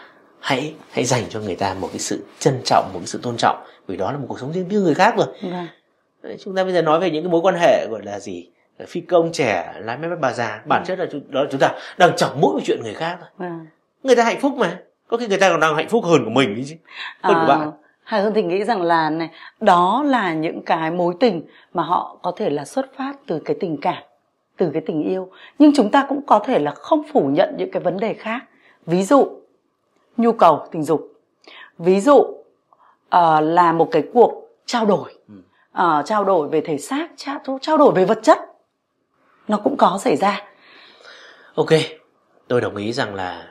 hãy 0.40 0.74
hãy 0.90 1.04
dành 1.04 1.24
cho 1.30 1.40
người 1.40 1.56
ta 1.56 1.74
một 1.74 1.88
cái 1.88 1.98
sự 1.98 2.24
trân 2.38 2.60
trọng 2.64 2.90
một 2.92 2.98
cái 2.98 3.06
sự 3.06 3.20
tôn 3.22 3.36
trọng. 3.36 3.64
Vì 3.86 3.96
đó 3.96 4.12
là 4.12 4.18
một 4.18 4.26
cuộc 4.28 4.40
sống 4.40 4.52
riêng 4.52 4.66
tư 4.70 4.80
người 4.80 4.94
khác 4.94 5.14
rồi. 5.16 5.26
Vâng, 5.42 5.66
Đấy, 6.22 6.36
chúng 6.44 6.54
ta 6.56 6.64
bây 6.64 6.72
giờ 6.72 6.82
nói 6.82 7.00
về 7.00 7.10
những 7.10 7.24
cái 7.24 7.30
mối 7.32 7.40
quan 7.40 7.54
hệ 7.54 7.86
gọi 7.90 8.00
là 8.04 8.20
gì? 8.20 8.48
Phi 8.88 9.00
công 9.00 9.32
trẻ 9.32 9.72
lái 9.78 9.98
máy 9.98 10.08
bay 10.10 10.18
bà 10.22 10.32
già. 10.32 10.62
Bản 10.66 10.82
chất 10.86 10.98
là 10.98 11.06
chúng, 11.12 11.30
đó 11.30 11.42
là 11.42 11.48
chúng 11.50 11.60
ta 11.60 11.72
đang 11.98 12.16
chọc 12.16 12.36
mũi 12.36 12.52
vào 12.54 12.60
chuyện 12.66 12.80
người 12.82 12.94
khác 12.94 13.16
thôi. 13.20 13.28
Vâng. 13.38 13.66
Người 14.02 14.16
ta 14.16 14.24
hạnh 14.24 14.40
phúc 14.40 14.52
mà. 14.56 14.78
Có 15.08 15.16
khi 15.16 15.26
người 15.26 15.38
ta 15.38 15.50
còn 15.50 15.60
đang 15.60 15.76
hạnh 15.76 15.88
phúc 15.88 16.04
hơn 16.04 16.24
của 16.24 16.30
mình 16.30 16.54
ấy 16.54 16.64
chứ 16.68 16.74
hơn 17.20 17.36
của 17.40 17.46
bạn. 17.46 17.60
À, 17.60 17.70
Hà 18.04 18.20
Hương 18.20 18.34
thì 18.34 18.42
nghĩ 18.42 18.64
rằng 18.64 18.82
là 18.82 19.10
này 19.10 19.30
đó 19.60 20.02
là 20.06 20.34
những 20.34 20.62
cái 20.62 20.90
mối 20.90 21.14
tình 21.20 21.42
mà 21.74 21.82
họ 21.82 22.16
có 22.22 22.32
thể 22.36 22.50
là 22.50 22.64
xuất 22.64 22.86
phát 22.96 23.12
từ 23.26 23.40
cái 23.44 23.56
tình 23.60 23.76
cảm 23.82 24.02
từ 24.56 24.70
cái 24.72 24.82
tình 24.86 25.02
yêu. 25.02 25.30
Nhưng 25.58 25.72
chúng 25.74 25.90
ta 25.90 26.06
cũng 26.08 26.26
có 26.26 26.38
thể 26.38 26.58
là 26.58 26.70
không 26.70 27.02
phủ 27.12 27.30
nhận 27.32 27.54
những 27.58 27.70
cái 27.70 27.82
vấn 27.82 27.96
đề 27.96 28.14
khác. 28.14 28.40
Ví 28.86 29.02
dụ 29.02 29.28
nhu 30.16 30.32
cầu 30.32 30.66
tình 30.72 30.82
dục. 30.82 31.12
Ví 31.78 32.00
dụ 32.00 32.24
ờ, 33.08 33.40
là 33.40 33.72
một 33.72 33.88
cái 33.92 34.02
cuộc 34.14 34.48
trao 34.66 34.86
đổi. 34.86 35.14
Ờ, 35.72 36.02
trao 36.06 36.24
đổi 36.24 36.48
về 36.48 36.60
thể 36.60 36.78
xác 36.78 37.08
trao, 37.16 37.58
trao 37.60 37.78
đổi 37.78 37.92
về 37.94 38.04
vật 38.04 38.18
chất. 38.22 38.38
Nó 39.48 39.56
cũng 39.56 39.76
có 39.76 39.98
xảy 40.00 40.16
ra. 40.16 40.44
Ok 41.54 41.70
tôi 42.48 42.60
đồng 42.60 42.76
ý 42.76 42.92
rằng 42.92 43.14
là 43.14 43.48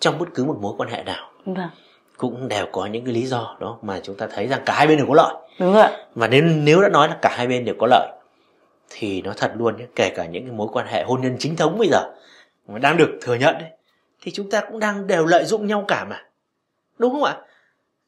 trong 0.00 0.18
bất 0.18 0.26
cứ 0.34 0.44
một 0.44 0.56
mối 0.60 0.74
quan 0.78 0.90
hệ 0.90 1.02
nào. 1.02 1.30
Vâng. 1.44 1.68
Cũng 2.16 2.48
đều 2.48 2.66
có 2.72 2.86
những 2.86 3.04
cái 3.04 3.14
lý 3.14 3.26
do 3.26 3.56
đó 3.60 3.78
mà 3.82 4.00
chúng 4.02 4.16
ta 4.16 4.26
thấy 4.26 4.46
rằng 4.46 4.62
cả 4.66 4.74
hai 4.74 4.86
bên 4.86 4.98
đều 4.98 5.06
có 5.06 5.14
lợi. 5.14 5.34
Đúng 5.60 5.74
rồi 5.74 5.88
và 6.14 6.28
nếu 6.28 6.42
nếu 6.42 6.82
đã 6.82 6.88
nói 6.88 7.08
là 7.08 7.18
cả 7.22 7.34
hai 7.36 7.46
bên 7.46 7.64
đều 7.64 7.74
có 7.78 7.86
lợi 7.86 8.08
thì 8.90 9.22
nó 9.22 9.32
thật 9.36 9.52
luôn 9.56 9.76
nhé 9.76 9.84
kể 9.96 10.12
cả 10.16 10.26
những 10.26 10.44
cái 10.46 10.52
mối 10.52 10.68
quan 10.72 10.86
hệ 10.86 11.04
hôn 11.04 11.20
nhân 11.20 11.36
chính 11.38 11.56
thống 11.56 11.78
bây 11.78 11.88
giờ 11.88 12.12
mà 12.68 12.78
đang 12.78 12.96
được 12.96 13.18
thừa 13.22 13.34
nhận 13.34 13.54
đấy 13.58 13.70
thì 14.22 14.30
chúng 14.30 14.50
ta 14.50 14.60
cũng 14.60 14.78
đang 14.78 15.06
đều 15.06 15.26
lợi 15.26 15.44
dụng 15.44 15.66
nhau 15.66 15.84
cả 15.88 16.04
mà. 16.04 16.22
Đúng 16.98 17.12
không 17.12 17.24
ạ? 17.24 17.36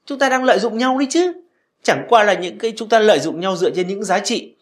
Chúng 0.07 0.19
ta 0.19 0.29
đang 0.29 0.45
lợi 0.45 0.59
dụng 0.59 0.79
nhau 0.79 0.99
đấy 0.99 1.07
chứ. 1.11 1.33
Chẳng 1.83 2.07
qua 2.09 2.25
là 2.25 2.35
những 2.35 2.59
cái 2.59 2.73
chúng 2.77 2.89
ta 2.89 2.99
lợi 2.99 3.19
dụng 3.19 3.41
nhau 3.41 3.57
dựa 3.57 3.71
trên 3.71 3.89
những 3.89 4.05
giá 4.05 4.19
trị 4.19 4.55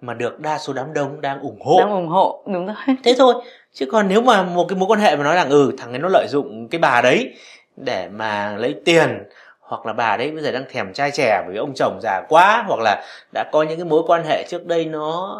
mà 0.00 0.14
được 0.14 0.40
đa 0.40 0.58
số 0.58 0.72
đám 0.72 0.92
đông 0.92 1.20
đang 1.20 1.40
ủng 1.40 1.60
hộ. 1.60 1.76
Đang 1.80 1.90
ủng 1.90 2.08
hộ 2.08 2.42
đúng 2.46 2.66
rồi. 2.66 2.76
Thế 3.04 3.14
thôi 3.18 3.34
chứ 3.76 3.86
còn 3.86 4.08
nếu 4.08 4.20
mà 4.20 4.42
một 4.42 4.66
cái 4.68 4.78
mối 4.78 4.86
quan 4.88 5.00
hệ 5.00 5.16
mà 5.16 5.24
nói 5.24 5.34
rằng 5.34 5.50
ừ 5.50 5.72
thằng 5.78 5.90
ấy 5.92 5.98
nó 5.98 6.08
lợi 6.08 6.26
dụng 6.28 6.68
cái 6.68 6.78
bà 6.78 7.00
đấy 7.02 7.34
để 7.76 8.08
mà 8.08 8.56
lấy 8.56 8.74
tiền 8.84 9.22
hoặc 9.60 9.86
là 9.86 9.92
bà 9.92 10.16
đấy 10.16 10.30
bây 10.30 10.42
giờ 10.42 10.52
đang 10.52 10.64
thèm 10.70 10.92
trai 10.92 11.10
trẻ 11.10 11.42
bởi 11.44 11.52
vì 11.52 11.58
ông 11.58 11.72
chồng 11.74 11.98
già 12.02 12.22
quá 12.28 12.64
hoặc 12.66 12.80
là 12.80 13.04
đã 13.34 13.50
có 13.52 13.62
những 13.62 13.78
cái 13.78 13.84
mối 13.84 14.02
quan 14.06 14.24
hệ 14.24 14.46
trước 14.48 14.66
đây 14.66 14.84
nó 14.84 15.38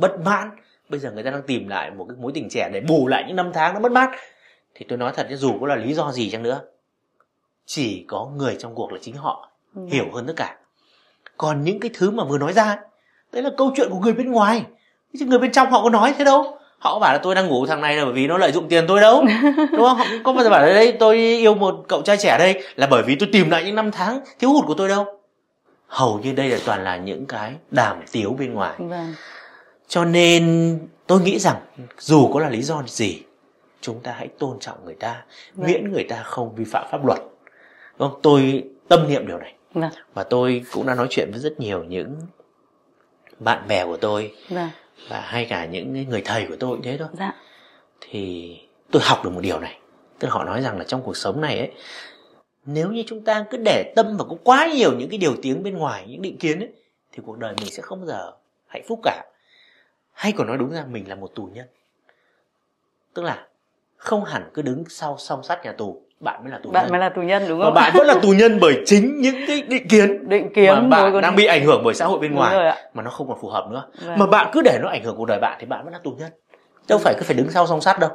bất 0.00 0.20
mãn 0.24 0.50
bây 0.88 1.00
giờ 1.00 1.10
người 1.10 1.22
ta 1.22 1.30
đang 1.30 1.42
tìm 1.42 1.68
lại 1.68 1.90
một 1.90 2.06
cái 2.08 2.16
mối 2.20 2.32
tình 2.34 2.48
trẻ 2.50 2.70
để 2.72 2.80
bù 2.80 3.06
lại 3.06 3.24
những 3.26 3.36
năm 3.36 3.50
tháng 3.54 3.74
nó 3.74 3.80
mất 3.80 3.92
mát 3.92 4.10
thì 4.74 4.86
tôi 4.88 4.98
nói 4.98 5.12
thật 5.16 5.26
chứ 5.30 5.36
dù 5.36 5.58
có 5.60 5.66
là 5.66 5.76
lý 5.76 5.94
do 5.94 6.12
gì 6.12 6.30
chăng 6.30 6.42
nữa 6.42 6.60
chỉ 7.66 8.04
có 8.08 8.30
người 8.36 8.56
trong 8.58 8.74
cuộc 8.74 8.92
là 8.92 8.98
chính 9.02 9.16
họ 9.16 9.50
ừ. 9.74 9.82
hiểu 9.90 10.06
hơn 10.12 10.26
tất 10.26 10.32
cả. 10.36 10.56
Còn 11.36 11.64
những 11.64 11.80
cái 11.80 11.90
thứ 11.94 12.10
mà 12.10 12.24
vừa 12.24 12.38
nói 12.38 12.52
ra 12.52 12.76
đấy 13.32 13.42
là 13.42 13.50
câu 13.56 13.72
chuyện 13.76 13.88
của 13.90 13.98
người 13.98 14.12
bên 14.12 14.32
ngoài. 14.32 14.64
Chứ 15.18 15.26
người 15.26 15.38
bên 15.38 15.52
trong 15.52 15.70
họ 15.70 15.82
có 15.82 15.90
nói 15.90 16.14
thế 16.18 16.24
đâu 16.24 16.58
họ 16.84 16.98
bảo 16.98 17.12
là 17.12 17.18
tôi 17.18 17.34
đang 17.34 17.48
ngủ 17.48 17.66
thằng 17.66 17.80
này 17.80 17.96
là 17.96 18.04
bởi 18.04 18.12
vì 18.12 18.26
nó 18.26 18.38
lợi 18.38 18.52
dụng 18.52 18.68
tiền 18.68 18.84
tôi 18.88 19.00
đâu. 19.00 19.24
Đúng 19.56 19.80
không? 19.80 19.96
Họ 19.96 20.04
có 20.24 20.32
bao 20.32 20.44
giờ 20.44 20.50
bảo 20.50 20.66
là 20.66 20.72
đây 20.72 20.92
tôi 20.92 21.16
yêu 21.16 21.54
một 21.54 21.84
cậu 21.88 22.02
trai 22.02 22.16
trẻ 22.16 22.38
đây 22.38 22.62
là 22.76 22.86
bởi 22.86 23.02
vì 23.02 23.16
tôi 23.16 23.28
tìm 23.32 23.50
lại 23.50 23.64
những 23.64 23.74
năm 23.74 23.90
tháng 23.90 24.20
thiếu 24.38 24.50
hụt 24.50 24.66
của 24.66 24.74
tôi 24.74 24.88
đâu. 24.88 25.06
Hầu 25.86 26.18
như 26.18 26.32
đây 26.32 26.48
là 26.48 26.58
toàn 26.64 26.84
là 26.84 26.96
những 26.96 27.26
cái 27.26 27.52
đàm 27.70 27.96
tiếu 28.12 28.36
bên 28.38 28.54
ngoài. 28.54 28.74
Vâng. 28.78 29.14
cho 29.88 30.04
nên 30.04 30.78
tôi 31.06 31.20
nghĩ 31.20 31.38
rằng 31.38 31.56
dù 31.98 32.30
có 32.32 32.40
là 32.40 32.48
lý 32.48 32.62
do 32.62 32.82
gì 32.86 33.22
chúng 33.80 34.00
ta 34.00 34.14
hãy 34.18 34.28
tôn 34.38 34.58
trọng 34.60 34.84
người 34.84 34.94
ta 34.94 35.22
vâng. 35.54 35.66
miễn 35.66 35.92
người 35.92 36.04
ta 36.04 36.22
không 36.22 36.54
vi 36.54 36.64
phạm 36.64 36.86
pháp 36.90 37.06
luật. 37.06 37.18
Đúng 37.98 38.10
không? 38.10 38.20
Tôi 38.22 38.64
tâm 38.88 39.08
niệm 39.08 39.26
điều 39.26 39.38
này. 39.38 39.54
Vâng. 39.74 39.90
và 40.14 40.22
tôi 40.22 40.62
cũng 40.72 40.86
đã 40.86 40.94
nói 40.94 41.06
chuyện 41.10 41.28
với 41.30 41.40
rất 41.40 41.60
nhiều 41.60 41.84
những 41.84 42.16
bạn 43.38 43.68
bè 43.68 43.84
của 43.84 43.96
tôi. 43.96 44.32
Vâng 44.48 44.68
và 45.08 45.20
hay 45.20 45.44
cả 45.44 45.66
những 45.66 46.08
người 46.08 46.22
thầy 46.24 46.46
của 46.46 46.56
tôi 46.60 46.76
cũng 46.76 46.82
thế 46.82 46.98
thôi 46.98 47.08
dạ. 47.12 47.34
thì 48.00 48.56
tôi 48.90 49.02
học 49.04 49.24
được 49.24 49.30
một 49.30 49.40
điều 49.40 49.60
này. 49.60 49.78
Tức 50.18 50.28
là 50.28 50.34
họ 50.34 50.44
nói 50.44 50.62
rằng 50.62 50.78
là 50.78 50.84
trong 50.84 51.02
cuộc 51.02 51.16
sống 51.16 51.40
này 51.40 51.58
ấy 51.58 51.70
nếu 52.66 52.92
như 52.92 53.04
chúng 53.06 53.24
ta 53.24 53.44
cứ 53.50 53.58
để 53.64 53.92
tâm 53.96 54.16
và 54.16 54.24
có 54.24 54.36
quá 54.44 54.70
nhiều 54.74 54.92
những 54.98 55.08
cái 55.08 55.18
điều 55.18 55.36
tiếng 55.42 55.62
bên 55.62 55.78
ngoài 55.78 56.06
những 56.08 56.22
định 56.22 56.38
kiến 56.38 56.60
ấy 56.60 56.72
thì 57.12 57.22
cuộc 57.26 57.38
đời 57.38 57.54
mình 57.60 57.70
sẽ 57.70 57.82
không 57.82 58.00
bao 58.00 58.06
giờ 58.06 58.32
hạnh 58.66 58.82
phúc 58.88 59.00
cả. 59.02 59.24
Hay 60.12 60.32
còn 60.32 60.46
nói 60.46 60.58
đúng 60.58 60.70
ra 60.70 60.84
mình 60.84 61.08
là 61.08 61.14
một 61.14 61.34
tù 61.34 61.48
nhân. 61.52 61.66
Tức 63.14 63.22
là 63.22 63.48
không 63.96 64.24
hẳn 64.24 64.50
cứ 64.54 64.62
đứng 64.62 64.84
sau 64.88 65.16
song 65.18 65.42
sắt 65.42 65.64
nhà 65.64 65.72
tù 65.72 66.02
bạn 66.24 66.40
mới 66.42 66.52
là 66.52 66.58
tù 66.62 66.70
bạn 66.70 66.84
nhân. 66.84 66.92
mới 66.92 67.00
là 67.00 67.08
tù 67.08 67.22
nhân 67.22 67.44
đúng 67.48 67.60
không? 67.60 67.74
và 67.74 67.80
bạn 67.80 67.92
vẫn 67.94 68.06
là 68.06 68.14
tù 68.22 68.28
nhân 68.28 68.58
bởi 68.60 68.82
chính 68.86 69.20
những 69.20 69.34
cái 69.46 69.62
định 69.62 69.88
kiến 69.88 70.28
định 70.28 70.52
kiến 70.54 70.90
mà 70.90 71.10
bạn 71.10 71.20
đang 71.20 71.36
bị 71.36 71.46
ảnh 71.46 71.64
hưởng 71.64 71.82
bởi 71.84 71.94
xã 71.94 72.06
hội 72.06 72.18
bên 72.18 72.34
ngoài 72.34 72.76
mà 72.94 73.02
nó 73.02 73.10
không 73.10 73.28
còn 73.28 73.38
phù 73.40 73.48
hợp 73.48 73.66
nữa. 73.70 73.84
Vâng. 74.06 74.18
mà 74.18 74.26
bạn 74.26 74.50
cứ 74.52 74.62
để 74.62 74.78
nó 74.82 74.88
ảnh 74.88 75.04
hưởng 75.04 75.16
cuộc 75.16 75.26
đời 75.26 75.38
bạn 75.40 75.56
thì 75.60 75.66
bạn 75.66 75.84
vẫn 75.84 75.92
là 75.92 75.98
tù 76.04 76.10
nhân. 76.10 76.30
Đâu 76.88 76.98
phải 76.98 77.14
cứ 77.14 77.22
phải 77.24 77.36
đứng 77.36 77.50
sau 77.50 77.66
song 77.66 77.80
sắt 77.80 77.98
đâu. 77.98 78.10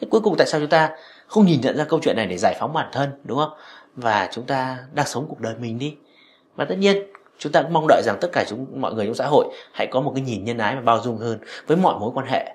Thế 0.00 0.08
cuối 0.10 0.20
cùng 0.20 0.34
tại 0.38 0.46
sao 0.46 0.60
chúng 0.60 0.70
ta 0.70 0.90
không 1.26 1.46
nhìn 1.46 1.60
nhận 1.60 1.76
ra 1.76 1.84
câu 1.84 2.00
chuyện 2.02 2.16
này 2.16 2.26
để 2.26 2.36
giải 2.38 2.56
phóng 2.60 2.72
bản 2.72 2.86
thân 2.92 3.10
đúng 3.24 3.38
không? 3.38 3.50
Và 3.96 4.28
chúng 4.32 4.44
ta 4.44 4.78
đang 4.92 5.06
sống 5.06 5.26
cuộc 5.28 5.40
đời 5.40 5.54
mình 5.60 5.78
đi. 5.78 5.96
Và 6.56 6.64
tất 6.64 6.78
nhiên 6.78 6.96
chúng 7.38 7.52
ta 7.52 7.62
cũng 7.62 7.72
mong 7.72 7.86
đợi 7.88 8.02
rằng 8.04 8.16
tất 8.20 8.28
cả 8.32 8.44
chúng 8.48 8.66
mọi 8.76 8.94
người 8.94 9.06
trong 9.06 9.14
xã 9.14 9.26
hội 9.26 9.46
hãy 9.72 9.86
có 9.86 10.00
một 10.00 10.12
cái 10.14 10.24
nhìn 10.24 10.44
nhân 10.44 10.58
ái 10.58 10.74
và 10.74 10.80
bao 10.80 11.00
dung 11.00 11.16
hơn 11.16 11.38
với 11.66 11.76
mọi 11.76 11.98
mối 11.98 12.10
quan 12.14 12.26
hệ. 12.26 12.54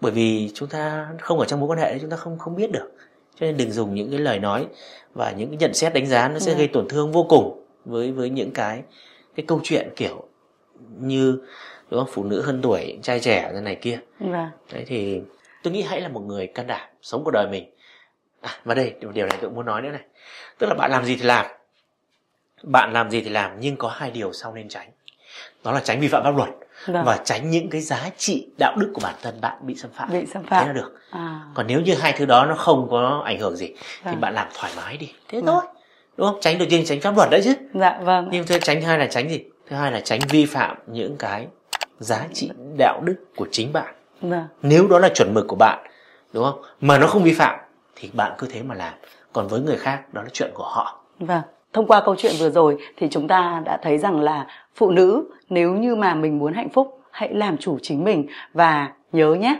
Bởi 0.00 0.12
vì 0.12 0.50
chúng 0.54 0.68
ta 0.68 1.06
không 1.20 1.38
ở 1.38 1.44
trong 1.44 1.60
mối 1.60 1.68
quan 1.68 1.78
hệ 1.78 1.98
chúng 1.98 2.10
ta 2.10 2.16
không 2.16 2.38
không 2.38 2.56
biết 2.56 2.72
được 2.72 2.90
cho 3.34 3.46
nên 3.46 3.56
đừng 3.56 3.72
dùng 3.72 3.94
những 3.94 4.10
cái 4.10 4.20
lời 4.20 4.38
nói 4.38 4.66
và 5.14 5.30
những 5.30 5.48
cái 5.48 5.56
nhận 5.56 5.74
xét 5.74 5.94
đánh 5.94 6.06
giá 6.06 6.28
nó 6.28 6.38
sẽ 6.38 6.52
ừ. 6.52 6.58
gây 6.58 6.68
tổn 6.68 6.88
thương 6.88 7.12
vô 7.12 7.26
cùng 7.28 7.64
với 7.84 8.12
với 8.12 8.30
những 8.30 8.50
cái 8.50 8.82
cái 9.34 9.46
câu 9.46 9.60
chuyện 9.64 9.88
kiểu 9.96 10.28
như 10.98 11.38
đúng 11.90 12.00
không 12.00 12.14
phụ 12.14 12.24
nữ 12.24 12.42
hơn 12.42 12.60
tuổi 12.62 12.98
trai 13.02 13.20
trẻ 13.20 13.50
thế 13.54 13.60
này 13.60 13.74
kia. 13.74 14.00
Vâng. 14.18 14.48
đấy 14.72 14.84
thì 14.86 15.20
tôi 15.62 15.72
nghĩ 15.72 15.82
hãy 15.82 16.00
là 16.00 16.08
một 16.08 16.20
người 16.20 16.46
can 16.46 16.66
đảm 16.66 16.88
sống 17.02 17.24
cuộc 17.24 17.30
đời 17.30 17.46
mình. 17.50 17.74
À, 18.40 18.50
và 18.64 18.74
đây 18.74 18.94
điều 19.00 19.26
này 19.26 19.38
tôi 19.40 19.50
muốn 19.50 19.66
nói 19.66 19.82
nữa 19.82 19.90
này. 19.90 20.02
Tức 20.58 20.66
là 20.66 20.74
bạn 20.74 20.90
làm 20.90 21.04
gì 21.04 21.16
thì 21.16 21.22
làm. 21.22 21.46
Bạn 22.62 22.92
làm 22.92 23.10
gì 23.10 23.20
thì 23.20 23.28
làm 23.28 23.60
nhưng 23.60 23.76
có 23.76 23.88
hai 23.88 24.10
điều 24.10 24.32
sau 24.32 24.54
nên 24.54 24.68
tránh. 24.68 24.90
Đó 25.64 25.72
là 25.72 25.80
tránh 25.80 26.00
vi 26.00 26.08
phạm 26.08 26.24
pháp 26.24 26.36
luật 26.36 26.48
vâng. 26.86 27.04
và 27.04 27.18
tránh 27.24 27.50
những 27.50 27.70
cái 27.70 27.80
giá 27.80 28.10
trị 28.16 28.46
đạo 28.58 28.76
đức 28.76 28.90
của 28.94 29.00
bản 29.04 29.14
thân 29.22 29.40
bạn 29.40 29.58
bị 29.60 29.74
xâm 29.74 29.90
phạm. 29.90 30.12
Bị 30.12 30.26
xâm 30.26 30.44
phạm. 30.44 30.60
Thế 30.60 30.66
là 30.66 30.72
được. 30.72 30.98
À. 31.10 31.40
còn 31.54 31.66
nếu 31.66 31.80
như 31.80 31.94
hai 31.94 32.14
thứ 32.18 32.24
đó 32.24 32.46
nó 32.46 32.54
không 32.54 32.88
có 32.90 33.22
ảnh 33.24 33.40
hưởng 33.40 33.56
gì 33.56 33.74
vâng. 34.02 34.14
thì 34.14 34.20
bạn 34.20 34.34
làm 34.34 34.48
thoải 34.54 34.72
mái 34.76 34.96
đi. 34.96 35.12
Thế 35.28 35.40
vâng. 35.40 35.46
thôi 35.46 35.62
đúng 36.16 36.26
không? 36.26 36.38
Tránh 36.40 36.58
đầu 36.58 36.68
tiên 36.70 36.84
tránh 36.86 37.00
pháp 37.00 37.16
luật 37.16 37.30
đấy 37.30 37.40
chứ. 37.44 37.54
Dạ 37.74 37.98
vâng. 38.02 38.28
Nhưng 38.30 38.46
thứ 38.46 38.58
tránh 38.58 38.82
hai 38.82 38.98
là 38.98 39.06
tránh 39.06 39.30
gì? 39.30 39.44
Thứ 39.68 39.76
hai 39.76 39.92
là 39.92 40.00
tránh 40.00 40.20
vi 40.28 40.46
phạm 40.46 40.76
những 40.86 41.16
cái 41.16 41.46
giá 41.98 42.26
trị 42.32 42.50
đạo 42.78 43.00
đức 43.04 43.16
của 43.36 43.46
chính 43.52 43.72
bạn. 43.72 43.94
Vâng. 44.20 44.46
nếu 44.62 44.86
đó 44.86 44.98
là 44.98 45.08
chuẩn 45.14 45.34
mực 45.34 45.44
của 45.48 45.56
bạn 45.56 45.86
đúng 46.32 46.44
không? 46.44 46.62
Mà 46.80 46.98
nó 46.98 47.06
không 47.06 47.22
vi 47.22 47.32
phạm 47.32 47.60
thì 47.96 48.10
bạn 48.12 48.32
cứ 48.38 48.46
thế 48.50 48.62
mà 48.62 48.74
làm. 48.74 48.94
Còn 49.32 49.48
với 49.48 49.60
người 49.60 49.76
khác 49.76 50.14
đó 50.14 50.22
là 50.22 50.28
chuyện 50.32 50.50
của 50.54 50.64
họ. 50.64 51.04
Vâng 51.18 51.42
thông 51.72 51.86
qua 51.86 52.00
câu 52.00 52.14
chuyện 52.18 52.32
vừa 52.40 52.50
rồi 52.50 52.78
thì 52.96 53.08
chúng 53.10 53.28
ta 53.28 53.62
đã 53.64 53.78
thấy 53.82 53.98
rằng 53.98 54.20
là 54.20 54.46
phụ 54.74 54.90
nữ 54.90 55.24
nếu 55.48 55.74
như 55.74 55.96
mà 55.96 56.14
mình 56.14 56.38
muốn 56.38 56.52
hạnh 56.52 56.68
phúc, 56.68 57.00
hãy 57.10 57.34
làm 57.34 57.56
chủ 57.56 57.78
chính 57.82 58.04
mình. 58.04 58.26
Và 58.52 58.92
nhớ 59.12 59.34
nhé, 59.34 59.58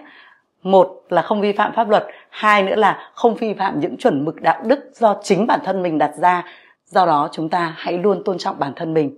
một 0.62 1.02
là 1.08 1.22
không 1.22 1.40
vi 1.40 1.52
phạm 1.52 1.72
pháp 1.72 1.88
luật, 1.88 2.06
hai 2.30 2.62
nữa 2.62 2.76
là 2.76 3.10
không 3.14 3.34
vi 3.34 3.54
phạm 3.54 3.80
những 3.80 3.96
chuẩn 3.96 4.24
mực 4.24 4.42
đạo 4.42 4.62
đức 4.64 4.80
do 4.92 5.16
chính 5.22 5.46
bản 5.46 5.60
thân 5.64 5.82
mình 5.82 5.98
đặt 5.98 6.12
ra. 6.16 6.44
Do 6.86 7.06
đó 7.06 7.28
chúng 7.32 7.48
ta 7.48 7.74
hãy 7.76 7.98
luôn 7.98 8.24
tôn 8.24 8.38
trọng 8.38 8.58
bản 8.58 8.72
thân 8.76 8.94
mình. 8.94 9.14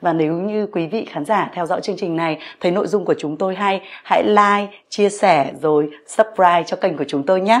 Và 0.00 0.12
nếu 0.12 0.34
như 0.34 0.66
quý 0.66 0.86
vị 0.86 1.06
khán 1.10 1.24
giả 1.24 1.50
theo 1.54 1.66
dõi 1.66 1.80
chương 1.80 1.96
trình 1.96 2.16
này, 2.16 2.38
thấy 2.60 2.72
nội 2.72 2.86
dung 2.86 3.04
của 3.04 3.14
chúng 3.18 3.36
tôi 3.36 3.54
hay, 3.54 3.80
hãy 4.04 4.22
like, 4.24 4.78
chia 4.88 5.08
sẻ 5.08 5.52
rồi 5.60 5.90
subscribe 6.06 6.62
cho 6.66 6.76
kênh 6.76 6.96
của 6.96 7.04
chúng 7.08 7.26
tôi 7.26 7.40
nhé. 7.40 7.60